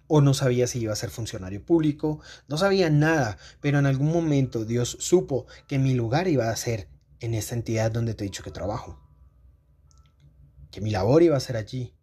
o 0.06 0.20
no 0.20 0.34
sabía 0.34 0.66
si 0.66 0.80
iba 0.80 0.92
a 0.92 0.96
ser 0.96 1.10
funcionario 1.10 1.64
público, 1.64 2.20
no 2.48 2.58
sabía 2.58 2.90
nada, 2.90 3.38
pero 3.60 3.78
en 3.78 3.86
algún 3.86 4.12
momento 4.12 4.64
Dios 4.64 4.96
supo 5.00 5.46
que 5.66 5.78
mi 5.78 5.94
lugar 5.94 6.28
iba 6.28 6.50
a 6.50 6.56
ser 6.56 6.88
en 7.20 7.34
esta 7.34 7.54
entidad 7.54 7.90
donde 7.90 8.14
te 8.14 8.24
he 8.24 8.28
dicho 8.28 8.42
que 8.42 8.50
trabajo, 8.50 9.00
que 10.70 10.80
mi 10.80 10.90
labor 10.90 11.22
iba 11.22 11.36
a 11.36 11.40
ser 11.40 11.56
allí. 11.56 11.94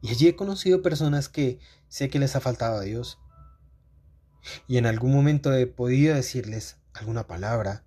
Y 0.00 0.10
allí 0.10 0.28
he 0.28 0.36
conocido 0.36 0.82
personas 0.82 1.28
que 1.28 1.58
sé 1.88 2.08
que 2.08 2.18
les 2.18 2.36
ha 2.36 2.40
faltado 2.40 2.78
a 2.78 2.82
Dios. 2.82 3.18
Y 4.68 4.78
en 4.78 4.86
algún 4.86 5.12
momento 5.12 5.52
he 5.52 5.66
podido 5.66 6.14
decirles 6.14 6.76
alguna 6.94 7.26
palabra 7.26 7.84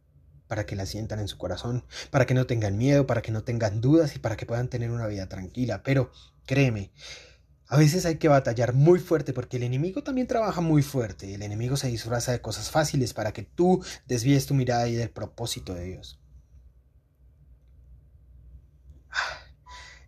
para 0.47 0.65
que 0.65 0.75
la 0.75 0.85
sientan 0.85 1.19
en 1.19 1.27
su 1.27 1.37
corazón, 1.37 1.85
para 2.09 2.25
que 2.25 2.33
no 2.33 2.45
tengan 2.45 2.77
miedo, 2.77 3.07
para 3.07 3.21
que 3.21 3.31
no 3.31 3.43
tengan 3.43 3.81
dudas 3.81 4.15
y 4.15 4.19
para 4.19 4.35
que 4.35 4.45
puedan 4.45 4.67
tener 4.67 4.91
una 4.91 5.07
vida 5.07 5.29
tranquila. 5.29 5.83
Pero 5.83 6.11
créeme, 6.45 6.91
a 7.71 7.77
veces 7.77 8.07
hay 8.07 8.17
que 8.17 8.27
batallar 8.27 8.73
muy 8.73 8.99
fuerte 8.99 9.31
porque 9.31 9.57
el 9.57 9.63
enemigo 9.63 10.01
también 10.01 10.25
trabaja 10.25 10.59
muy 10.59 10.81
fuerte. 10.81 11.35
El 11.35 11.43
enemigo 11.43 11.77
se 11.77 11.87
disfraza 11.87 12.31
de 12.31 12.41
cosas 12.41 12.71
fáciles 12.71 13.13
para 13.13 13.31
que 13.31 13.43
tú 13.43 13.85
desvíes 14.07 14.47
tu 14.47 14.55
mirada 14.55 14.87
y 14.87 14.95
del 14.95 15.11
propósito 15.11 15.75
de 15.75 15.83
Dios. 15.83 16.19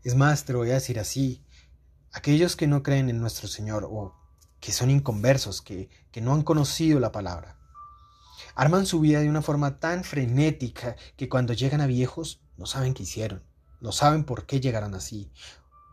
Es 0.03 0.15
más, 0.15 0.43
te 0.43 0.53
lo 0.53 0.59
voy 0.59 0.71
a 0.71 0.75
decir 0.75 0.99
así. 0.99 1.45
Aquellos 2.11 2.55
que 2.55 2.65
no 2.65 2.81
creen 2.81 3.11
en 3.11 3.21
nuestro 3.21 3.47
Señor 3.47 3.87
o 3.87 4.15
que 4.59 4.71
son 4.71 4.89
inconversos, 4.89 5.61
que, 5.61 5.91
que 6.11 6.19
no 6.19 6.33
han 6.33 6.41
conocido 6.41 6.99
la 6.99 7.11
palabra, 7.11 7.59
arman 8.55 8.87
su 8.87 8.99
vida 8.99 9.19
de 9.19 9.29
una 9.29 9.43
forma 9.43 9.79
tan 9.79 10.03
frenética 10.03 10.95
que 11.15 11.29
cuando 11.29 11.53
llegan 11.53 11.81
a 11.81 11.85
viejos 11.85 12.41
no 12.57 12.65
saben 12.65 12.95
qué 12.95 13.03
hicieron, 13.03 13.43
no 13.79 13.91
saben 13.91 14.23
por 14.23 14.47
qué 14.47 14.59
llegaron 14.59 14.95
así, 14.95 15.31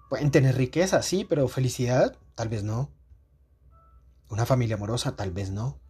Pueden 0.09 0.31
tener 0.31 0.57
riqueza, 0.57 1.03
sí, 1.03 1.25
pero 1.25 1.49
felicidad, 1.49 2.17
tal 2.35 2.49
vez 2.49 2.63
no. 2.65 2.91
Una 4.31 4.47
familia 4.47 4.77
amorosa, 4.77 5.17
tal 5.17 5.31
vez 5.31 5.51
no. 5.51 5.81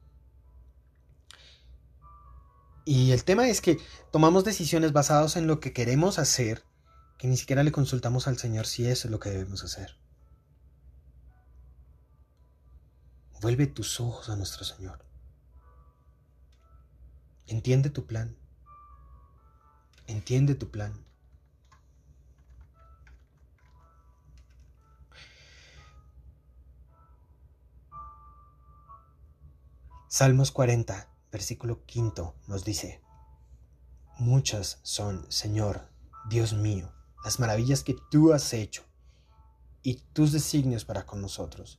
Y 2.84 3.12
el 3.12 3.22
tema 3.24 3.48
es 3.48 3.60
que 3.60 3.78
tomamos 4.10 4.44
decisiones 4.44 4.92
basadas 4.92 5.36
en 5.36 5.46
lo 5.46 5.60
que 5.60 5.72
queremos 5.72 6.18
hacer, 6.18 6.64
que 7.18 7.28
ni 7.28 7.36
siquiera 7.36 7.62
le 7.62 7.70
consultamos 7.70 8.26
al 8.26 8.38
Señor 8.38 8.66
si 8.66 8.86
eso 8.86 9.08
es 9.08 9.12
lo 9.12 9.20
que 9.20 9.30
debemos 9.30 9.62
hacer. 9.62 9.98
Vuelve 13.40 13.66
tus 13.66 14.00
ojos 14.00 14.30
a 14.30 14.36
nuestro 14.36 14.64
Señor. 14.64 15.04
Entiende 17.46 17.90
tu 17.90 18.06
plan. 18.06 18.36
Entiende 20.06 20.54
tu 20.54 20.70
plan. 20.70 21.04
Salmos 30.10 30.52
40, 30.52 31.06
versículo 31.30 31.84
quinto 31.84 32.34
nos 32.46 32.64
dice, 32.64 33.02
Muchas 34.18 34.80
son, 34.82 35.30
Señor, 35.30 35.90
Dios 36.30 36.54
mío, 36.54 36.90
las 37.22 37.38
maravillas 37.38 37.84
que 37.84 37.94
tú 38.10 38.32
has 38.32 38.54
hecho 38.54 38.84
y 39.82 39.96
tus 40.14 40.32
designios 40.32 40.86
para 40.86 41.04
con 41.04 41.20
nosotros. 41.20 41.78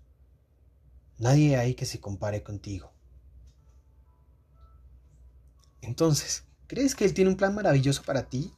Nadie 1.18 1.58
hay 1.58 1.74
que 1.74 1.88
se 1.88 2.00
compare 2.00 2.44
contigo. 2.44 2.94
Entonces, 5.82 6.44
¿crees 6.68 6.94
que 6.94 7.06
Él 7.06 7.16
tiene 7.16 7.32
un 7.32 7.38
plan 7.38 7.56
maravilloso 7.56 8.04
para 8.04 8.30
ti? 8.30 8.54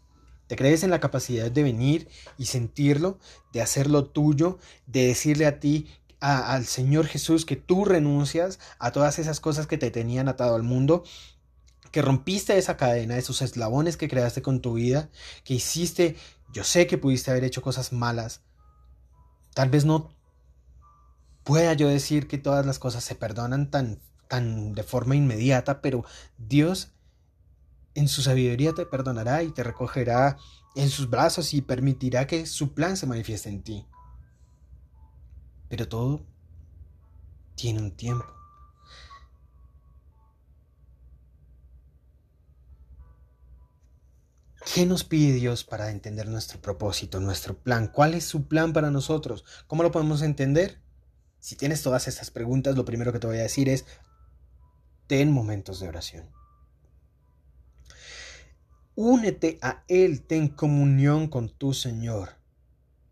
¿Te 0.48 0.58
crees 0.58 0.84
en 0.84 0.90
la 0.90 1.00
capacidad 1.00 1.50
de 1.50 1.64
venir 1.64 2.10
y 2.38 2.48
sentirlo, 2.48 3.20
de 3.54 3.62
hacerlo 3.62 4.08
tuyo, 4.08 4.60
de 4.86 5.08
decirle 5.08 5.46
a 5.46 5.62
ti 5.62 5.88
al 6.22 6.66
Señor 6.66 7.08
Jesús 7.08 7.46
que 7.46 7.56
tú 7.56 7.84
renuncias 7.84 8.60
a 8.80 8.92
todas 8.92 9.20
esas 9.20 9.40
cosas 9.40 9.68
que 9.68 9.78
te 9.78 9.92
tenían 9.92 10.30
atado 10.30 10.56
al 10.56 10.64
mundo, 10.64 11.04
que 11.92 12.02
rompiste 12.02 12.58
esa 12.58 12.78
cadena, 12.78 13.18
esos 13.18 13.42
eslabones 13.42 13.98
que 13.98 14.08
creaste 14.08 14.42
con 14.42 14.62
tu 14.62 14.76
vida, 14.76 15.10
que 15.44 15.56
hiciste, 15.56 16.16
yo 16.54 16.64
sé 16.64 16.88
que 16.88 16.98
pudiste 16.98 17.32
haber 17.32 17.44
hecho 17.44 17.62
cosas 17.62 17.92
malas, 17.92 18.42
tal 19.54 19.70
vez 19.70 19.84
no 19.84 20.16
pueda 21.44 21.74
yo 21.74 21.90
decir 21.90 22.28
que 22.28 22.38
todas 22.38 22.66
las 22.66 22.78
cosas 22.78 23.04
se 23.04 23.16
perdonan 23.16 23.72
tan, 23.72 24.00
tan 24.28 24.74
de 24.74 24.84
forma 24.84 25.16
inmediata, 25.16 25.82
pero 25.82 26.06
Dios 26.38 26.92
en 27.96 28.08
su 28.08 28.22
sabiduría 28.22 28.74
te 28.74 28.86
perdonará 28.86 29.44
y 29.44 29.52
te 29.52 29.64
recogerá 29.64 30.38
en 30.76 30.90
sus 30.90 31.10
brazos 31.10 31.54
y 31.54 31.62
permitirá 31.62 32.28
que 32.28 32.46
su 32.46 32.74
plan 32.74 32.96
se 32.96 33.08
manifieste 33.08 33.50
en 33.50 33.64
ti. 33.64 33.86
Pero 35.72 35.88
todo 35.88 36.28
tiene 37.56 37.80
un 37.80 37.92
tiempo. 37.96 38.26
¿Qué 44.74 44.86
nos 44.86 45.06
pide 45.06 45.32
Dios 45.32 45.64
para 45.64 45.90
entender 45.92 46.28
nuestro 46.28 46.62
propósito, 46.62 47.22
nuestro 47.22 47.58
plan? 47.58 47.88
¿Cuál 47.88 48.16
es 48.16 48.26
su 48.26 48.50
plan 48.50 48.74
para 48.74 48.92
nosotros? 48.92 49.46
¿Cómo 49.68 49.82
lo 49.84 49.92
podemos 49.92 50.22
entender? 50.24 50.82
Si 51.40 51.56
tienes 51.56 51.82
todas 51.82 52.10
estas 52.10 52.32
preguntas, 52.32 52.76
lo 52.76 52.84
primero 52.84 53.14
que 53.14 53.20
te 53.20 53.28
voy 53.28 53.38
a 53.38 53.44
decir 53.44 53.70
es, 53.70 53.86
ten 55.08 55.32
momentos 55.32 55.80
de 55.80 55.88
oración. 55.88 56.30
Únete 58.96 59.58
a 59.62 59.86
Él, 59.88 60.24
ten 60.24 60.50
comunión 60.50 61.30
con 61.30 61.48
tu 61.48 61.74
Señor. 61.74 62.41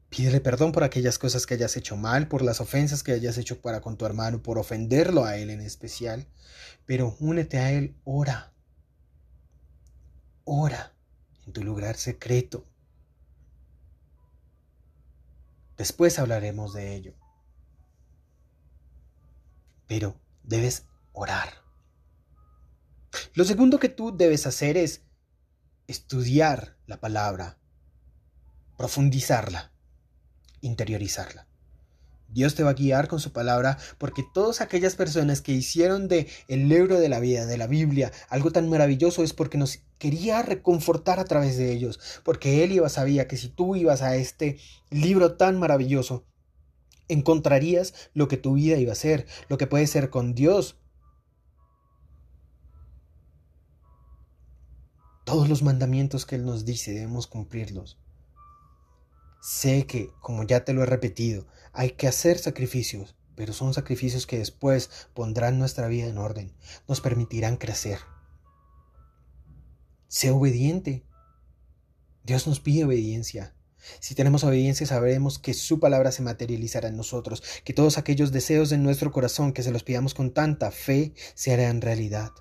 Pídele 0.09 0.41
perdón 0.41 0.71
por 0.71 0.83
aquellas 0.83 1.19
cosas 1.19 1.45
que 1.45 1.53
hayas 1.53 1.77
hecho 1.77 1.95
mal, 1.95 2.27
por 2.27 2.41
las 2.41 2.61
ofensas 2.61 3.03
que 3.03 3.11
hayas 3.11 3.37
hecho 3.37 3.61
para 3.61 3.79
con 3.79 3.95
tu 3.95 4.05
hermano, 4.05 4.41
por 4.41 4.57
ofenderlo 4.57 5.23
a 5.23 5.37
él 5.37 5.51
en 5.51 5.61
especial. 5.61 6.27
Pero 6.85 7.15
únete 7.19 7.59
a 7.59 7.71
él, 7.71 7.95
ora. 8.03 8.53
Ora 10.45 10.95
en 11.45 11.53
tu 11.53 11.63
lugar 11.63 11.95
secreto. 11.95 12.65
Después 15.77 16.17
hablaremos 16.17 16.73
de 16.73 16.95
ello. 16.95 17.13
Pero 19.87 20.19
debes 20.43 20.85
orar. 21.13 21.53
Lo 23.35 23.45
segundo 23.45 23.79
que 23.79 23.89
tú 23.89 24.15
debes 24.15 24.47
hacer 24.47 24.75
es 24.75 25.03
estudiar 25.87 26.77
la 26.87 26.99
palabra, 26.99 27.59
profundizarla 28.75 29.71
interiorizarla. 30.61 31.47
Dios 32.31 32.53
te 32.53 32.63
va 32.63 32.71
a 32.71 32.75
guiar 32.75 33.07
con 33.07 33.19
su 33.19 33.31
palabra 33.31 33.77
porque 33.97 34.23
todas 34.33 34.61
aquellas 34.61 34.95
personas 34.95 35.41
que 35.41 35.51
hicieron 35.51 36.07
de 36.07 36.27
el 36.47 36.69
libro 36.69 36.99
de 36.99 37.09
la 37.09 37.19
vida, 37.19 37.45
de 37.45 37.57
la 37.57 37.65
Biblia, 37.65 38.11
algo 38.29 38.51
tan 38.51 38.69
maravilloso 38.69 39.23
es 39.23 39.33
porque 39.33 39.57
nos 39.57 39.79
quería 39.97 40.43
reconfortar 40.43 41.19
a 41.19 41.25
través 41.25 41.57
de 41.57 41.71
ellos, 41.71 41.99
porque 42.23 42.63
él 42.63 42.71
iba 42.71 42.87
sabía 42.89 43.27
que 43.27 43.37
si 43.37 43.49
tú 43.49 43.75
ibas 43.75 44.01
a 44.01 44.15
este 44.15 44.59
libro 44.91 45.37
tan 45.37 45.57
maravilloso, 45.57 46.25
encontrarías 47.07 47.93
lo 48.13 48.27
que 48.27 48.37
tu 48.37 48.53
vida 48.53 48.77
iba 48.77 48.91
a 48.91 48.95
ser, 48.95 49.25
lo 49.49 49.57
que 49.57 49.67
puede 49.67 49.87
ser 49.87 50.11
con 50.11 50.35
Dios. 50.35 50.77
Todos 55.25 55.49
los 55.49 55.63
mandamientos 55.63 56.25
que 56.25 56.35
él 56.35 56.45
nos 56.45 56.65
dice 56.65 56.91
debemos 56.91 57.27
cumplirlos. 57.27 57.97
Sé 59.41 59.86
que, 59.86 60.12
como 60.19 60.43
ya 60.43 60.65
te 60.65 60.73
lo 60.73 60.84
he 60.84 60.86
repetido, 60.86 61.47
hay 61.71 61.91
que 61.91 62.08
hacer 62.08 62.38
sacrificios, 62.39 63.15
pero 63.36 63.54
son 63.54 63.73
sacrificios 63.73 64.28
que 64.28 64.38
después 64.38 64.89
pondrán 65.13 65.60
nuestra 65.60 65.88
vida 65.88 66.08
en 66.08 66.17
orden, 66.17 66.54
nos 66.88 66.99
permitirán 66.99 67.56
crecer. 67.56 67.99
Sé 70.10 70.32
obediente. 70.32 71.06
Dios 72.23 72.47
nos 72.47 72.60
pide 72.60 72.84
obediencia. 72.84 73.56
Si 73.99 74.13
tenemos 74.13 74.43
obediencia 74.43 74.86
sabremos 74.86 75.39
que 75.39 75.54
su 75.54 75.80
palabra 75.80 76.12
se 76.12 76.21
materializará 76.21 76.89
en 76.89 76.97
nosotros, 76.97 77.43
que 77.63 77.73
todos 77.73 77.97
aquellos 77.97 78.32
deseos 78.32 78.69
de 78.69 78.78
nuestro 78.78 79.12
corazón 79.12 79.54
que 79.54 79.63
se 79.63 79.71
los 79.71 79.84
pidamos 79.84 80.13
con 80.13 80.34
tanta 80.34 80.71
fe 80.71 81.13
se 81.36 81.54
harán 81.54 81.82
realidad. 81.82 82.32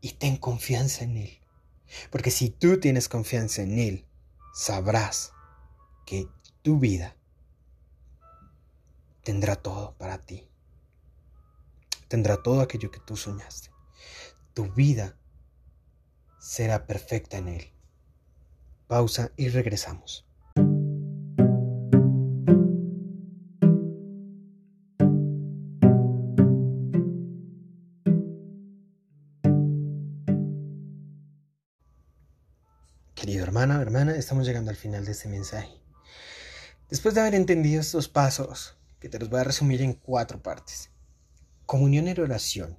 Y 0.00 0.14
ten 0.14 0.36
confianza 0.36 1.04
en 1.04 1.16
Él. 1.18 1.41
Porque 2.10 2.30
si 2.30 2.50
tú 2.50 2.78
tienes 2.80 3.08
confianza 3.08 3.62
en 3.62 3.78
Él, 3.78 4.06
sabrás 4.54 5.32
que 6.06 6.28
tu 6.62 6.78
vida 6.78 7.16
tendrá 9.22 9.56
todo 9.56 9.94
para 9.98 10.18
ti. 10.18 10.48
Tendrá 12.08 12.42
todo 12.42 12.60
aquello 12.60 12.90
que 12.90 13.00
tú 13.00 13.16
soñaste. 13.16 13.70
Tu 14.54 14.70
vida 14.72 15.16
será 16.38 16.86
perfecta 16.86 17.38
en 17.38 17.48
Él. 17.48 17.72
Pausa 18.86 19.32
y 19.36 19.48
regresamos. 19.48 20.26
Hermano, 33.62 33.80
hermana, 33.80 34.16
estamos 34.16 34.44
llegando 34.44 34.72
al 34.72 34.76
final 34.76 35.04
de 35.04 35.12
este 35.12 35.28
mensaje. 35.28 35.70
Después 36.90 37.14
de 37.14 37.20
haber 37.20 37.36
entendido 37.36 37.80
estos 37.80 38.08
pasos, 38.08 38.76
que 38.98 39.08
te 39.08 39.20
los 39.20 39.30
voy 39.30 39.38
a 39.38 39.44
resumir 39.44 39.82
en 39.82 39.92
cuatro 39.92 40.42
partes. 40.42 40.90
Comunión 41.64 42.08
y 42.08 42.10
oración, 42.10 42.76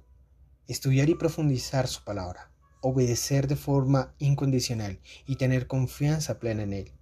estudiar 0.68 1.08
y 1.08 1.14
profundizar 1.14 1.88
su 1.88 2.04
palabra, 2.04 2.50
obedecer 2.82 3.48
de 3.48 3.56
forma 3.56 4.14
incondicional 4.18 5.00
y 5.26 5.36
tener 5.36 5.66
confianza 5.66 6.38
plena 6.38 6.64
en 6.64 6.74
Él. 6.74 6.92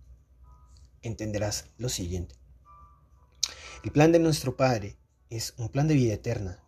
Entenderás 1.02 1.64
lo 1.76 1.88
siguiente. 1.88 2.36
El 3.82 3.90
plan 3.90 4.12
de 4.12 4.20
nuestro 4.20 4.56
Padre 4.56 4.96
es 5.28 5.54
un 5.56 5.70
plan 5.70 5.88
de 5.88 5.94
vida 5.94 6.14
eterna. 6.14 6.62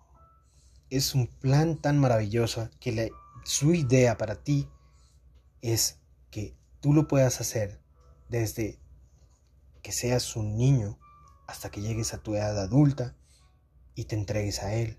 Es 0.91 1.15
un 1.15 1.29
plan 1.29 1.77
tan 1.77 1.97
maravilloso 1.97 2.71
que 2.81 3.13
su 3.45 3.73
idea 3.73 4.19
para 4.19 4.35
ti 4.35 4.69
es 5.63 6.01
que 6.33 6.57
tú 6.85 6.93
lo 6.93 7.09
puedas 7.09 7.41
hacer 7.41 7.81
desde 8.29 8.79
que 9.81 9.91
seas 9.91 10.37
un 10.37 10.59
niño 10.59 10.99
hasta 11.47 11.71
que 11.71 11.81
llegues 11.81 12.13
a 12.13 12.23
tu 12.23 12.35
edad 12.35 12.61
adulta 12.61 13.17
y 13.95 14.05
te 14.05 14.17
entregues 14.17 14.63
a 14.63 14.75
Él. 14.75 14.99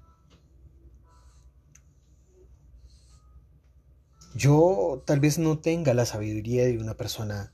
Yo 4.34 5.04
tal 5.06 5.20
vez 5.20 5.38
no 5.38 5.60
tenga 5.60 5.94
la 5.94 6.08
sabiduría 6.08 6.66
de 6.66 6.80
una 6.80 6.98
persona 6.98 7.54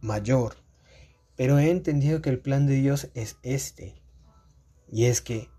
mayor, 0.00 0.54
pero 1.34 1.58
he 1.58 1.68
entendido 1.72 2.22
que 2.22 2.30
el 2.30 2.38
plan 2.38 2.68
de 2.68 2.74
Dios 2.74 3.08
es 3.14 3.38
este, 3.42 4.00
y 4.88 5.06
es 5.06 5.20
que 5.20 5.50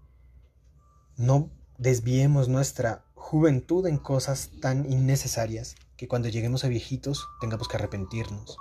no 1.17 1.51
desviemos 1.77 2.47
nuestra 2.47 3.03
juventud 3.13 3.85
en 3.87 3.97
cosas 3.97 4.51
tan 4.61 4.89
innecesarias 4.89 5.75
que 5.97 6.07
cuando 6.07 6.29
lleguemos 6.29 6.63
a 6.63 6.67
viejitos 6.67 7.27
tengamos 7.39 7.67
que 7.67 7.77
arrepentirnos. 7.77 8.57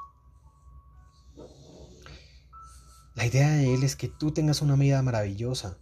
La 3.14 3.27
idea 3.27 3.51
de 3.51 3.75
Él 3.75 3.83
es 3.83 3.95
que 3.95 4.09
tú 4.09 4.33
tengas 4.33 4.62
una 4.62 4.75
vida 4.75 5.03
maravillosa, 5.03 5.79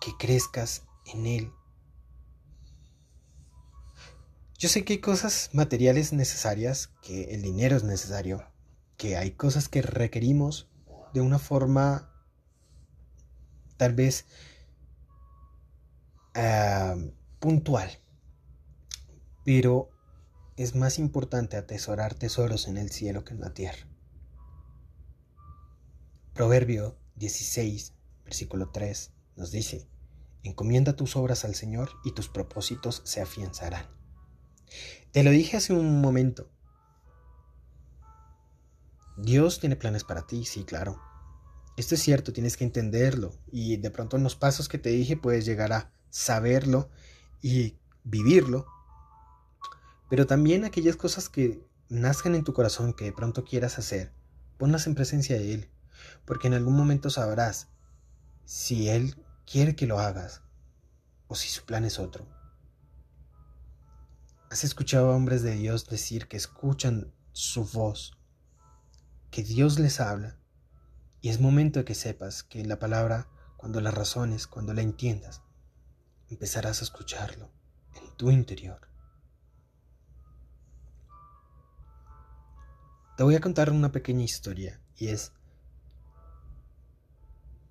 que 0.00 0.12
crezcas 0.18 0.86
en 1.04 1.26
Él. 1.26 1.52
Yo 4.58 4.68
sé 4.68 4.84
que 4.84 4.94
hay 4.94 4.98
cosas 5.00 5.50
materiales 5.52 6.12
necesarias, 6.12 6.90
que 7.02 7.34
el 7.34 7.42
dinero 7.42 7.76
es 7.76 7.84
necesario, 7.84 8.46
que 8.96 9.16
hay 9.16 9.32
cosas 9.32 9.68
que 9.68 9.82
requerimos 9.82 10.68
de 11.14 11.20
una 11.20 11.38
forma 11.38 12.12
tal 13.76 13.94
vez 13.94 14.26
ah, 16.34 16.94
puntual, 17.38 17.90
pero 19.52 19.90
es 20.56 20.76
más 20.76 21.00
importante 21.00 21.56
atesorar 21.56 22.14
tesoros 22.14 22.68
en 22.68 22.76
el 22.76 22.92
cielo 22.92 23.24
que 23.24 23.34
en 23.34 23.40
la 23.40 23.52
tierra. 23.52 23.84
Proverbio 26.34 26.96
16, 27.16 27.92
versículo 28.22 28.70
3 28.70 29.10
nos 29.34 29.50
dice, 29.50 29.88
encomienda 30.44 30.94
tus 30.94 31.16
obras 31.16 31.44
al 31.44 31.56
Señor 31.56 31.90
y 32.04 32.12
tus 32.12 32.28
propósitos 32.28 33.02
se 33.04 33.22
afianzarán. 33.22 33.86
Te 35.10 35.24
lo 35.24 35.32
dije 35.32 35.56
hace 35.56 35.72
un 35.72 36.00
momento. 36.00 36.48
Dios 39.16 39.58
tiene 39.58 39.74
planes 39.74 40.04
para 40.04 40.28
ti, 40.28 40.44
sí, 40.44 40.62
claro. 40.62 41.00
Esto 41.76 41.96
es 41.96 42.02
cierto, 42.02 42.32
tienes 42.32 42.56
que 42.56 42.62
entenderlo 42.62 43.32
y 43.50 43.78
de 43.78 43.90
pronto 43.90 44.16
en 44.16 44.22
los 44.22 44.36
pasos 44.36 44.68
que 44.68 44.78
te 44.78 44.90
dije 44.90 45.16
puedes 45.16 45.44
llegar 45.44 45.72
a 45.72 45.92
saberlo 46.08 46.88
y 47.42 47.80
vivirlo. 48.04 48.64
Pero 50.10 50.26
también 50.26 50.64
aquellas 50.64 50.96
cosas 50.96 51.28
que 51.28 51.64
nazcan 51.88 52.34
en 52.34 52.44
tu 52.44 52.52
corazón 52.52 52.92
que 52.92 53.04
de 53.04 53.12
pronto 53.12 53.44
quieras 53.44 53.78
hacer, 53.78 54.12
ponlas 54.58 54.86
en 54.88 54.96
presencia 54.96 55.38
de 55.38 55.54
Él, 55.54 55.70
porque 56.26 56.48
en 56.48 56.54
algún 56.54 56.76
momento 56.76 57.08
sabrás 57.10 57.68
si 58.44 58.88
Él 58.88 59.14
quiere 59.46 59.76
que 59.76 59.86
lo 59.86 60.00
hagas 60.00 60.42
o 61.28 61.36
si 61.36 61.48
su 61.48 61.64
plan 61.64 61.84
es 61.84 62.00
otro. 62.00 62.28
¿Has 64.50 64.64
escuchado 64.64 65.12
a 65.12 65.14
hombres 65.14 65.42
de 65.42 65.54
Dios 65.54 65.88
decir 65.88 66.26
que 66.26 66.36
escuchan 66.36 67.14
su 67.30 67.64
voz, 67.64 68.18
que 69.30 69.44
Dios 69.44 69.78
les 69.78 70.00
habla? 70.00 70.40
Y 71.20 71.28
es 71.28 71.40
momento 71.40 71.78
de 71.78 71.84
que 71.84 71.94
sepas 71.94 72.42
que 72.42 72.64
la 72.64 72.80
palabra, 72.80 73.28
cuando 73.56 73.80
la 73.80 73.92
razones, 73.92 74.48
cuando 74.48 74.74
la 74.74 74.82
entiendas, 74.82 75.42
empezarás 76.28 76.80
a 76.80 76.84
escucharlo 76.84 77.52
en 77.94 78.16
tu 78.16 78.32
interior. 78.32 78.89
Te 83.20 83.24
voy 83.24 83.34
a 83.34 83.40
contar 83.42 83.70
una 83.70 83.92
pequeña 83.92 84.24
historia 84.24 84.80
y 84.96 85.08
es 85.08 85.34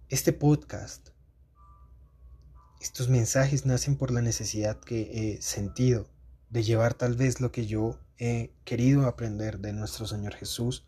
este 0.10 0.32
podcast. 0.32 1.10
Estos 2.80 3.10
mensajes 3.10 3.66
nacen 3.66 3.98
por 3.98 4.12
la 4.12 4.22
necesidad 4.22 4.80
que 4.80 5.10
he 5.12 5.42
sentido 5.42 6.08
de 6.52 6.62
llevar 6.62 6.94
tal 6.94 7.16
vez 7.16 7.42
lo 7.42 7.52
que 7.52 7.66
yo 7.66 8.00
he 8.20 8.54
querido 8.64 9.08
aprender 9.08 9.58
de 9.58 9.74
nuestro 9.74 10.06
Señor 10.06 10.36
Jesús 10.36 10.86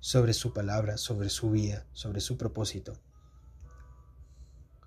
sobre 0.00 0.32
su 0.32 0.52
palabra, 0.52 0.96
sobre 0.96 1.28
su 1.28 1.52
vida, 1.52 1.86
sobre 1.92 2.20
su 2.20 2.36
propósito. 2.36 2.98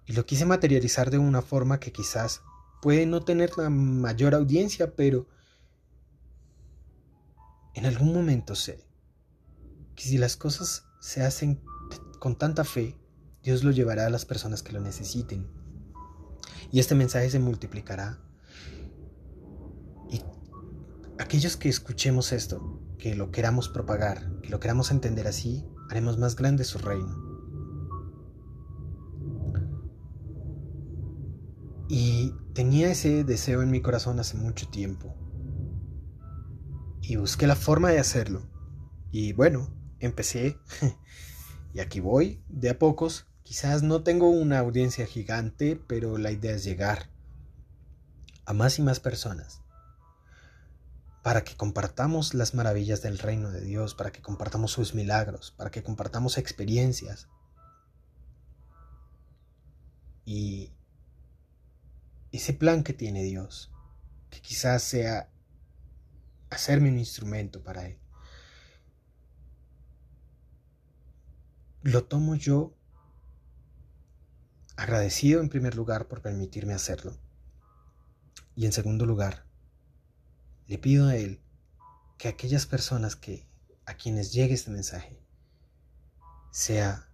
Y 0.05 0.11
lo 0.11 0.25
quise 0.25 0.45
materializar 0.45 1.11
de 1.11 1.17
una 1.17 1.41
forma 1.41 1.79
que 1.79 1.93
quizás 1.93 2.41
puede 2.81 3.05
no 3.05 3.23
tener 3.23 3.57
la 3.57 3.69
mayor 3.69 4.35
audiencia, 4.35 4.97
pero 4.97 5.29
en 7.73 7.85
algún 7.85 8.11
momento 8.11 8.53
sé 8.53 8.85
que 9.97 10.03
si 10.03 10.17
las 10.17 10.37
cosas 10.37 10.85
se 11.01 11.23
hacen 11.23 11.61
con 12.19 12.37
tanta 12.37 12.63
fe, 12.63 12.97
Dios 13.43 13.65
lo 13.65 13.71
llevará 13.71 14.05
a 14.05 14.09
las 14.09 14.23
personas 14.23 14.63
que 14.63 14.71
lo 14.71 14.79
necesiten. 14.79 15.45
Y 16.71 16.79
este 16.79 16.95
mensaje 16.95 17.29
se 17.29 17.39
multiplicará 17.39 18.21
aquellos 21.19 21.57
que 21.57 21.69
escuchemos 21.69 22.31
esto, 22.31 22.79
que 22.97 23.15
lo 23.15 23.31
queramos 23.31 23.69
propagar, 23.69 24.39
que 24.41 24.49
lo 24.49 24.59
queramos 24.59 24.91
entender 24.91 25.27
así, 25.27 25.65
haremos 25.89 26.17
más 26.17 26.35
grande 26.35 26.63
su 26.63 26.77
reino. 26.79 27.25
Y 31.89 32.33
tenía 32.53 32.91
ese 32.91 33.23
deseo 33.23 33.61
en 33.61 33.71
mi 33.71 33.81
corazón 33.81 34.19
hace 34.19 34.37
mucho 34.37 34.67
tiempo. 34.67 35.15
Y 37.01 37.15
busqué 37.15 37.47
la 37.47 37.55
forma 37.55 37.89
de 37.89 37.99
hacerlo. 37.99 38.41
Y 39.11 39.31
bueno, 39.33 39.69
empecé. 39.99 40.57
y 41.73 41.79
aquí 41.79 41.99
voy, 41.99 42.41
de 42.47 42.69
a 42.69 42.79
pocos. 42.79 43.27
Quizás 43.43 43.83
no 43.83 44.03
tengo 44.03 44.29
una 44.29 44.59
audiencia 44.59 45.05
gigante, 45.05 45.81
pero 45.87 46.17
la 46.17 46.31
idea 46.31 46.55
es 46.55 46.63
llegar 46.63 47.09
a 48.45 48.53
más 48.53 48.79
y 48.79 48.81
más 48.81 48.99
personas 48.99 49.61
para 51.27 51.43
que 51.43 51.57
compartamos 51.57 52.33
las 52.33 52.53
maravillas 52.53 53.01
del 53.01 53.19
reino 53.19 53.51
de 53.51 53.59
Dios, 53.59 53.95
para 53.95 54.13
que 54.13 54.21
compartamos 54.21 54.71
sus 54.71 54.95
milagros, 54.95 55.51
para 55.51 55.71
que 55.71 55.83
compartamos 55.83 56.37
experiencias. 56.37 57.27
Y 60.23 60.71
ese 62.31 62.53
plan 62.53 62.81
que 62.81 62.93
tiene 62.93 63.23
Dios, 63.23 63.73
que 64.29 64.39
quizás 64.39 64.83
sea 64.83 65.29
hacerme 66.49 66.87
un 66.87 66.97
instrumento 66.97 67.61
para 67.61 67.87
Él, 67.87 67.99
lo 71.81 72.03
tomo 72.05 72.35
yo 72.35 72.73
agradecido 74.75 75.41
en 75.41 75.49
primer 75.49 75.75
lugar 75.75 76.07
por 76.07 76.21
permitirme 76.21 76.73
hacerlo. 76.73 77.17
Y 78.55 78.65
en 78.65 78.73
segundo 78.73 79.05
lugar, 79.05 79.45
le 80.67 80.77
pido 80.77 81.07
a 81.07 81.15
Él 81.15 81.41
que 82.17 82.27
aquellas 82.27 82.65
personas 82.65 83.15
que 83.15 83.47
a 83.85 83.93
quienes 83.95 84.33
llegue 84.33 84.53
este 84.53 84.71
mensaje 84.71 85.23
sea 86.51 87.09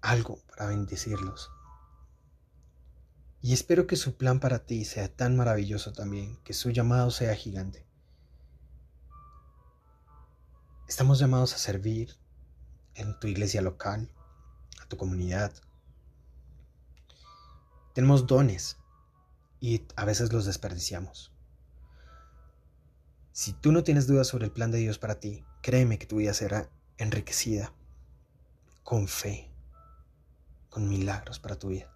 algo 0.00 0.42
para 0.46 0.66
bendecirlos. 0.66 1.50
Y 3.40 3.52
espero 3.52 3.86
que 3.86 3.96
su 3.96 4.16
plan 4.16 4.40
para 4.40 4.64
ti 4.64 4.84
sea 4.84 5.14
tan 5.14 5.36
maravilloso 5.36 5.92
también, 5.92 6.38
que 6.44 6.54
su 6.54 6.70
llamado 6.70 7.10
sea 7.10 7.34
gigante. 7.34 7.86
Estamos 10.88 11.18
llamados 11.18 11.54
a 11.54 11.58
servir 11.58 12.16
en 12.94 13.18
tu 13.18 13.26
iglesia 13.26 13.62
local, 13.62 14.10
a 14.82 14.86
tu 14.86 14.96
comunidad. 14.96 15.52
Tenemos 17.94 18.26
dones 18.26 18.78
y 19.60 19.86
a 19.96 20.04
veces 20.04 20.32
los 20.32 20.44
desperdiciamos. 20.46 21.32
Si 23.32 23.52
tú 23.52 23.72
no 23.72 23.82
tienes 23.82 24.06
dudas 24.06 24.28
sobre 24.28 24.46
el 24.46 24.52
plan 24.52 24.70
de 24.70 24.78
Dios 24.78 24.98
para 24.98 25.18
ti, 25.18 25.44
créeme 25.62 25.98
que 25.98 26.06
tu 26.06 26.16
vida 26.16 26.34
será 26.34 26.70
enriquecida 26.98 27.72
con 28.82 29.08
fe, 29.08 29.50
con 30.68 30.88
milagros 30.88 31.40
para 31.40 31.58
tu 31.58 31.68
vida. 31.68 31.90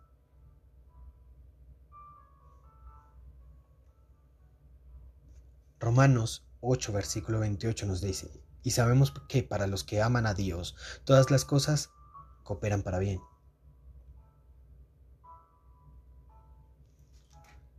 Romanos 5.78 6.44
8, 6.60 6.92
versículo 6.92 7.38
28 7.38 7.86
nos 7.86 8.00
dice, 8.00 8.42
y 8.62 8.72
sabemos 8.72 9.12
que 9.28 9.42
para 9.42 9.66
los 9.66 9.84
que 9.84 10.02
aman 10.02 10.26
a 10.26 10.34
Dios, 10.34 10.76
todas 11.04 11.30
las 11.30 11.44
cosas 11.44 11.90
cooperan 12.42 12.82
para 12.82 12.98
bien. 12.98 13.20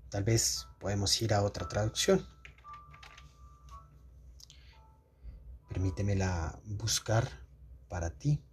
Tal 0.09 0.23
vez 0.23 0.67
podemos 0.79 1.21
ir 1.21 1.33
a 1.33 1.43
otra 1.43 1.67
traducción. 1.67 2.27
Permítemela 5.67 6.59
buscar 6.65 7.29
para 7.87 8.09
ti. 8.09 8.43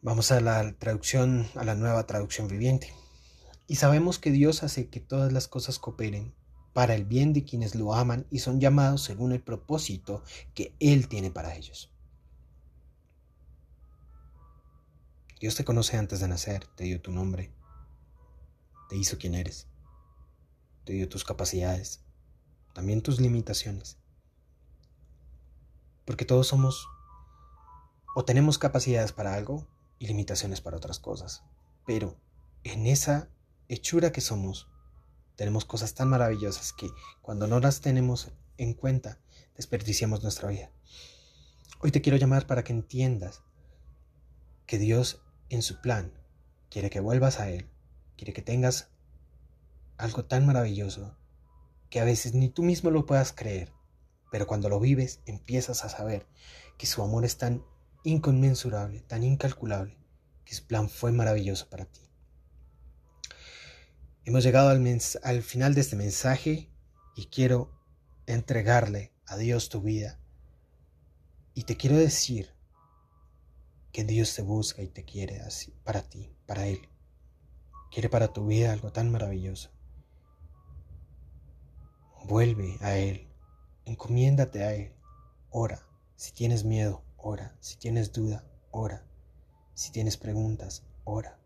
Vamos 0.00 0.30
a 0.30 0.40
la 0.40 0.72
traducción, 0.78 1.48
a 1.56 1.64
la 1.64 1.74
nueva 1.74 2.06
traducción 2.06 2.46
viviente. 2.46 2.94
Y 3.66 3.76
sabemos 3.76 4.20
que 4.20 4.30
Dios 4.30 4.62
hace 4.62 4.88
que 4.88 5.00
todas 5.00 5.32
las 5.32 5.48
cosas 5.48 5.80
cooperen 5.80 6.32
para 6.72 6.94
el 6.94 7.04
bien 7.04 7.32
de 7.32 7.44
quienes 7.44 7.74
lo 7.74 7.92
aman 7.92 8.24
y 8.30 8.38
son 8.38 8.60
llamados 8.60 9.02
según 9.02 9.32
el 9.32 9.42
propósito 9.42 10.22
que 10.54 10.72
Él 10.78 11.08
tiene 11.08 11.32
para 11.32 11.56
ellos. 11.56 11.90
Dios 15.40 15.56
te 15.56 15.64
conoce 15.64 15.96
antes 15.96 16.20
de 16.20 16.28
nacer, 16.28 16.64
te 16.76 16.84
dio 16.84 17.00
tu 17.00 17.10
nombre, 17.10 17.52
te 18.88 18.96
hizo 18.96 19.18
quien 19.18 19.34
eres, 19.34 19.66
te 20.84 20.92
dio 20.92 21.08
tus 21.08 21.24
capacidades, 21.24 22.04
también 22.72 23.02
tus 23.02 23.20
limitaciones. 23.20 23.98
Porque 26.04 26.24
todos 26.24 26.46
somos 26.46 26.86
o 28.14 28.24
tenemos 28.24 28.58
capacidades 28.58 29.10
para 29.10 29.34
algo 29.34 29.66
y 29.98 30.06
limitaciones 30.06 30.60
para 30.60 30.76
otras 30.76 30.98
cosas. 30.98 31.42
Pero 31.86 32.16
en 32.64 32.86
esa 32.86 33.28
hechura 33.68 34.12
que 34.12 34.20
somos, 34.20 34.68
tenemos 35.36 35.64
cosas 35.64 35.94
tan 35.94 36.08
maravillosas 36.08 36.72
que 36.72 36.88
cuando 37.22 37.46
no 37.46 37.60
las 37.60 37.80
tenemos 37.80 38.32
en 38.56 38.74
cuenta, 38.74 39.20
desperdiciamos 39.56 40.22
nuestra 40.22 40.48
vida. 40.48 40.70
Hoy 41.80 41.92
te 41.92 42.02
quiero 42.02 42.18
llamar 42.18 42.46
para 42.46 42.64
que 42.64 42.72
entiendas 42.72 43.42
que 44.66 44.78
Dios 44.78 45.22
en 45.48 45.62
su 45.62 45.80
plan 45.80 46.12
quiere 46.70 46.90
que 46.90 47.00
vuelvas 47.00 47.40
a 47.40 47.50
Él, 47.50 47.70
quiere 48.16 48.32
que 48.32 48.42
tengas 48.42 48.90
algo 49.96 50.24
tan 50.24 50.44
maravilloso 50.44 51.16
que 51.90 52.00
a 52.00 52.04
veces 52.04 52.34
ni 52.34 52.48
tú 52.48 52.62
mismo 52.62 52.90
lo 52.90 53.06
puedas 53.06 53.32
creer, 53.32 53.72
pero 54.30 54.46
cuando 54.46 54.68
lo 54.68 54.78
vives 54.80 55.20
empiezas 55.24 55.84
a 55.84 55.88
saber 55.88 56.26
que 56.76 56.86
su 56.86 57.02
amor 57.02 57.24
es 57.24 57.38
tan 57.38 57.64
inconmensurable, 58.08 59.00
tan 59.02 59.22
incalculable, 59.22 59.96
que 60.44 60.54
su 60.54 60.66
plan 60.66 60.88
fue 60.88 61.12
maravilloso 61.12 61.68
para 61.68 61.84
ti. 61.84 62.00
Hemos 64.24 64.44
llegado 64.44 64.70
al, 64.70 65.00
al 65.22 65.42
final 65.42 65.74
de 65.74 65.80
este 65.80 65.96
mensaje 65.96 66.70
y 67.14 67.26
quiero 67.26 67.70
entregarle 68.26 69.12
a 69.26 69.36
Dios 69.36 69.68
tu 69.68 69.80
vida. 69.80 70.18
Y 71.54 71.64
te 71.64 71.76
quiero 71.76 71.96
decir 71.96 72.54
que 73.92 74.04
Dios 74.04 74.34
te 74.34 74.42
busca 74.42 74.82
y 74.82 74.88
te 74.88 75.04
quiere 75.04 75.40
así, 75.40 75.74
para 75.84 76.02
ti, 76.02 76.30
para 76.46 76.66
Él. 76.66 76.80
Quiere 77.90 78.08
para 78.08 78.32
tu 78.32 78.46
vida 78.46 78.72
algo 78.72 78.92
tan 78.92 79.10
maravilloso. 79.10 79.70
Vuelve 82.24 82.76
a 82.80 82.96
Él, 82.96 83.28
encomiéndate 83.84 84.64
a 84.64 84.74
Él, 84.74 84.92
ora. 85.50 85.82
Si 86.16 86.32
tienes 86.32 86.64
miedo, 86.64 87.02
ora. 87.18 87.56
Si 87.60 87.76
tienes 87.76 88.12
duda, 88.12 88.44
ora. 88.70 89.04
Si 89.74 89.92
tienes 89.92 90.16
preguntas, 90.16 90.84
ora. 91.04 91.38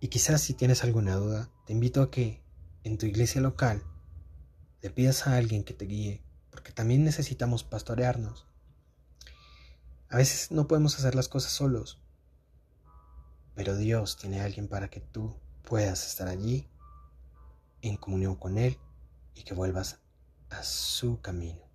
Y 0.00 0.08
quizás 0.08 0.42
si 0.42 0.54
tienes 0.54 0.84
alguna 0.84 1.16
duda, 1.16 1.50
te 1.64 1.72
invito 1.72 2.02
a 2.02 2.10
que 2.10 2.42
en 2.84 2.98
tu 2.98 3.06
iglesia 3.06 3.40
local 3.40 3.82
le 4.82 4.90
pidas 4.90 5.26
a 5.26 5.36
alguien 5.36 5.64
que 5.64 5.74
te 5.74 5.86
guíe, 5.86 6.22
porque 6.50 6.72
también 6.72 7.02
necesitamos 7.02 7.64
pastorearnos. 7.64 8.46
A 10.08 10.18
veces 10.18 10.52
no 10.52 10.68
podemos 10.68 10.96
hacer 10.98 11.14
las 11.14 11.28
cosas 11.28 11.52
solos, 11.52 12.00
pero 13.54 13.76
Dios 13.76 14.18
tiene 14.18 14.40
a 14.40 14.44
alguien 14.44 14.68
para 14.68 14.88
que 14.88 15.00
tú 15.00 15.34
puedas 15.64 16.06
estar 16.06 16.28
allí 16.28 16.68
en 17.80 17.96
comunión 17.96 18.36
con 18.36 18.58
Él 18.58 18.78
y 19.34 19.42
que 19.42 19.54
vuelvas 19.54 19.98
a 20.50 20.62
su 20.62 21.20
camino. 21.20 21.65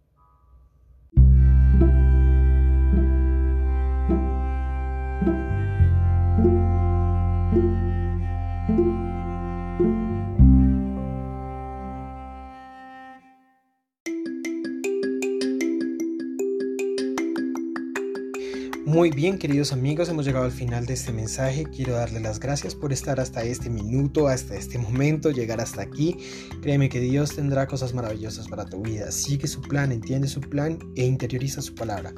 Muy 19.01 19.09
bien, 19.09 19.39
queridos 19.39 19.73
amigos, 19.73 20.09
hemos 20.09 20.25
llegado 20.25 20.45
al 20.45 20.51
final 20.51 20.85
de 20.85 20.93
este 20.93 21.11
mensaje. 21.11 21.63
Quiero 21.63 21.93
darle 21.93 22.19
las 22.19 22.39
gracias 22.39 22.75
por 22.75 22.93
estar 22.93 23.19
hasta 23.19 23.43
este 23.43 23.67
minuto, 23.67 24.27
hasta 24.27 24.53
este 24.53 24.77
momento, 24.77 25.31
llegar 25.31 25.59
hasta 25.59 25.81
aquí. 25.81 26.17
Créeme 26.61 26.87
que 26.87 26.99
Dios 26.99 27.35
tendrá 27.35 27.65
cosas 27.65 27.95
maravillosas 27.95 28.47
para 28.47 28.63
tu 28.63 28.83
vida. 28.83 29.11
Sigue 29.11 29.47
su 29.47 29.59
plan, 29.59 29.91
entiende 29.91 30.27
su 30.27 30.39
plan 30.39 30.77
e 30.95 31.03
interioriza 31.03 31.63
su 31.63 31.73
palabra. 31.73 32.13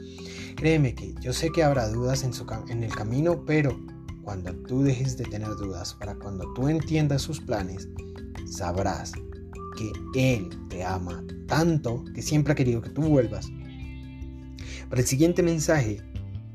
Créeme 0.58 0.94
que 0.94 1.16
yo 1.22 1.32
sé 1.32 1.52
que 1.52 1.64
habrá 1.64 1.88
dudas 1.88 2.26
en, 2.26 2.34
su, 2.34 2.46
en 2.68 2.84
el 2.84 2.94
camino, 2.94 3.46
pero 3.46 3.80
cuando 4.22 4.54
tú 4.54 4.84
dejes 4.84 5.16
de 5.16 5.24
tener 5.24 5.56
dudas, 5.56 5.94
para 5.94 6.16
cuando 6.16 6.52
tú 6.54 6.68
entiendas 6.68 7.22
sus 7.22 7.40
planes, 7.40 7.88
sabrás 8.46 9.14
que 9.78 10.34
Él 10.36 10.50
te 10.68 10.84
ama 10.84 11.24
tanto 11.48 12.04
que 12.14 12.22
siempre 12.22 12.52
ha 12.52 12.58
querido 12.58 12.82
que 12.82 12.90
tú 12.90 13.04
vuelvas. 13.04 13.48
Para 14.90 15.00
el 15.00 15.08
siguiente 15.08 15.42
mensaje, 15.42 16.02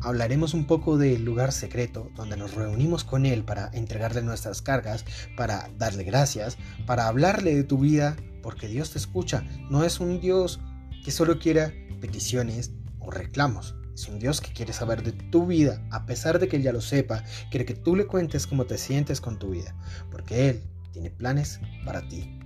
hablaremos 0.00 0.54
un 0.54 0.66
poco 0.66 0.96
del 0.96 1.24
lugar 1.24 1.52
secreto 1.52 2.10
donde 2.14 2.36
nos 2.36 2.54
reunimos 2.54 3.04
con 3.04 3.26
Él 3.26 3.44
para 3.44 3.70
entregarle 3.72 4.22
nuestras 4.22 4.62
cargas, 4.62 5.04
para 5.36 5.68
darle 5.78 6.04
gracias, 6.04 6.58
para 6.86 7.08
hablarle 7.08 7.54
de 7.54 7.64
tu 7.64 7.78
vida, 7.78 8.16
porque 8.42 8.68
Dios 8.68 8.90
te 8.92 8.98
escucha. 8.98 9.44
No 9.70 9.84
es 9.84 10.00
un 10.00 10.20
Dios 10.20 10.60
que 11.04 11.10
solo 11.10 11.38
quiera 11.38 11.72
peticiones 12.00 12.72
o 13.00 13.10
reclamos. 13.10 13.74
Es 13.94 14.08
un 14.08 14.20
Dios 14.20 14.40
que 14.40 14.52
quiere 14.52 14.72
saber 14.72 15.02
de 15.02 15.12
tu 15.12 15.46
vida, 15.46 15.84
a 15.90 16.06
pesar 16.06 16.38
de 16.38 16.46
que 16.46 16.56
Él 16.56 16.62
ya 16.62 16.72
lo 16.72 16.80
sepa, 16.80 17.24
quiere 17.50 17.66
que 17.66 17.74
tú 17.74 17.96
le 17.96 18.06
cuentes 18.06 18.46
cómo 18.46 18.64
te 18.64 18.78
sientes 18.78 19.20
con 19.20 19.38
tu 19.38 19.50
vida, 19.50 19.74
porque 20.10 20.50
Él 20.50 20.62
tiene 20.92 21.10
planes 21.10 21.60
para 21.84 22.06
ti. 22.08 22.38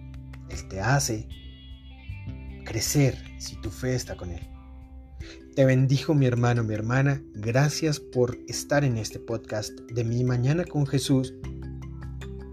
Él 0.48 0.68
te 0.68 0.80
hace 0.80 1.28
crecer 2.64 3.22
si 3.38 3.56
tu 3.56 3.70
fe 3.70 3.94
está 3.94 4.16
con 4.16 4.30
Él. 4.30 4.51
Te 5.54 5.66
bendijo 5.66 6.14
mi 6.14 6.24
hermano, 6.24 6.64
mi 6.64 6.72
hermana. 6.72 7.22
Gracias 7.34 8.00
por 8.00 8.38
estar 8.48 8.84
en 8.84 8.96
este 8.96 9.18
podcast 9.18 9.78
de 9.80 10.02
Mi 10.02 10.24
Mañana 10.24 10.64
con 10.64 10.86
Jesús. 10.86 11.34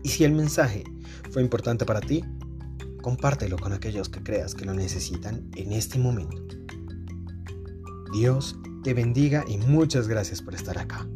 Y 0.03 0.09
si 0.09 0.25
el 0.25 0.33
mensaje 0.33 0.83
fue 1.31 1.41
importante 1.41 1.85
para 1.85 2.01
ti, 2.01 2.25
compártelo 3.01 3.57
con 3.57 3.71
aquellos 3.71 4.09
que 4.09 4.21
creas 4.21 4.53
que 4.53 4.65
lo 4.65 4.73
necesitan 4.73 5.49
en 5.55 5.71
este 5.71 5.97
momento. 5.97 6.43
Dios 8.11 8.57
te 8.83 8.93
bendiga 8.93 9.45
y 9.47 9.59
muchas 9.59 10.09
gracias 10.09 10.41
por 10.41 10.53
estar 10.53 10.77
acá. 10.77 11.07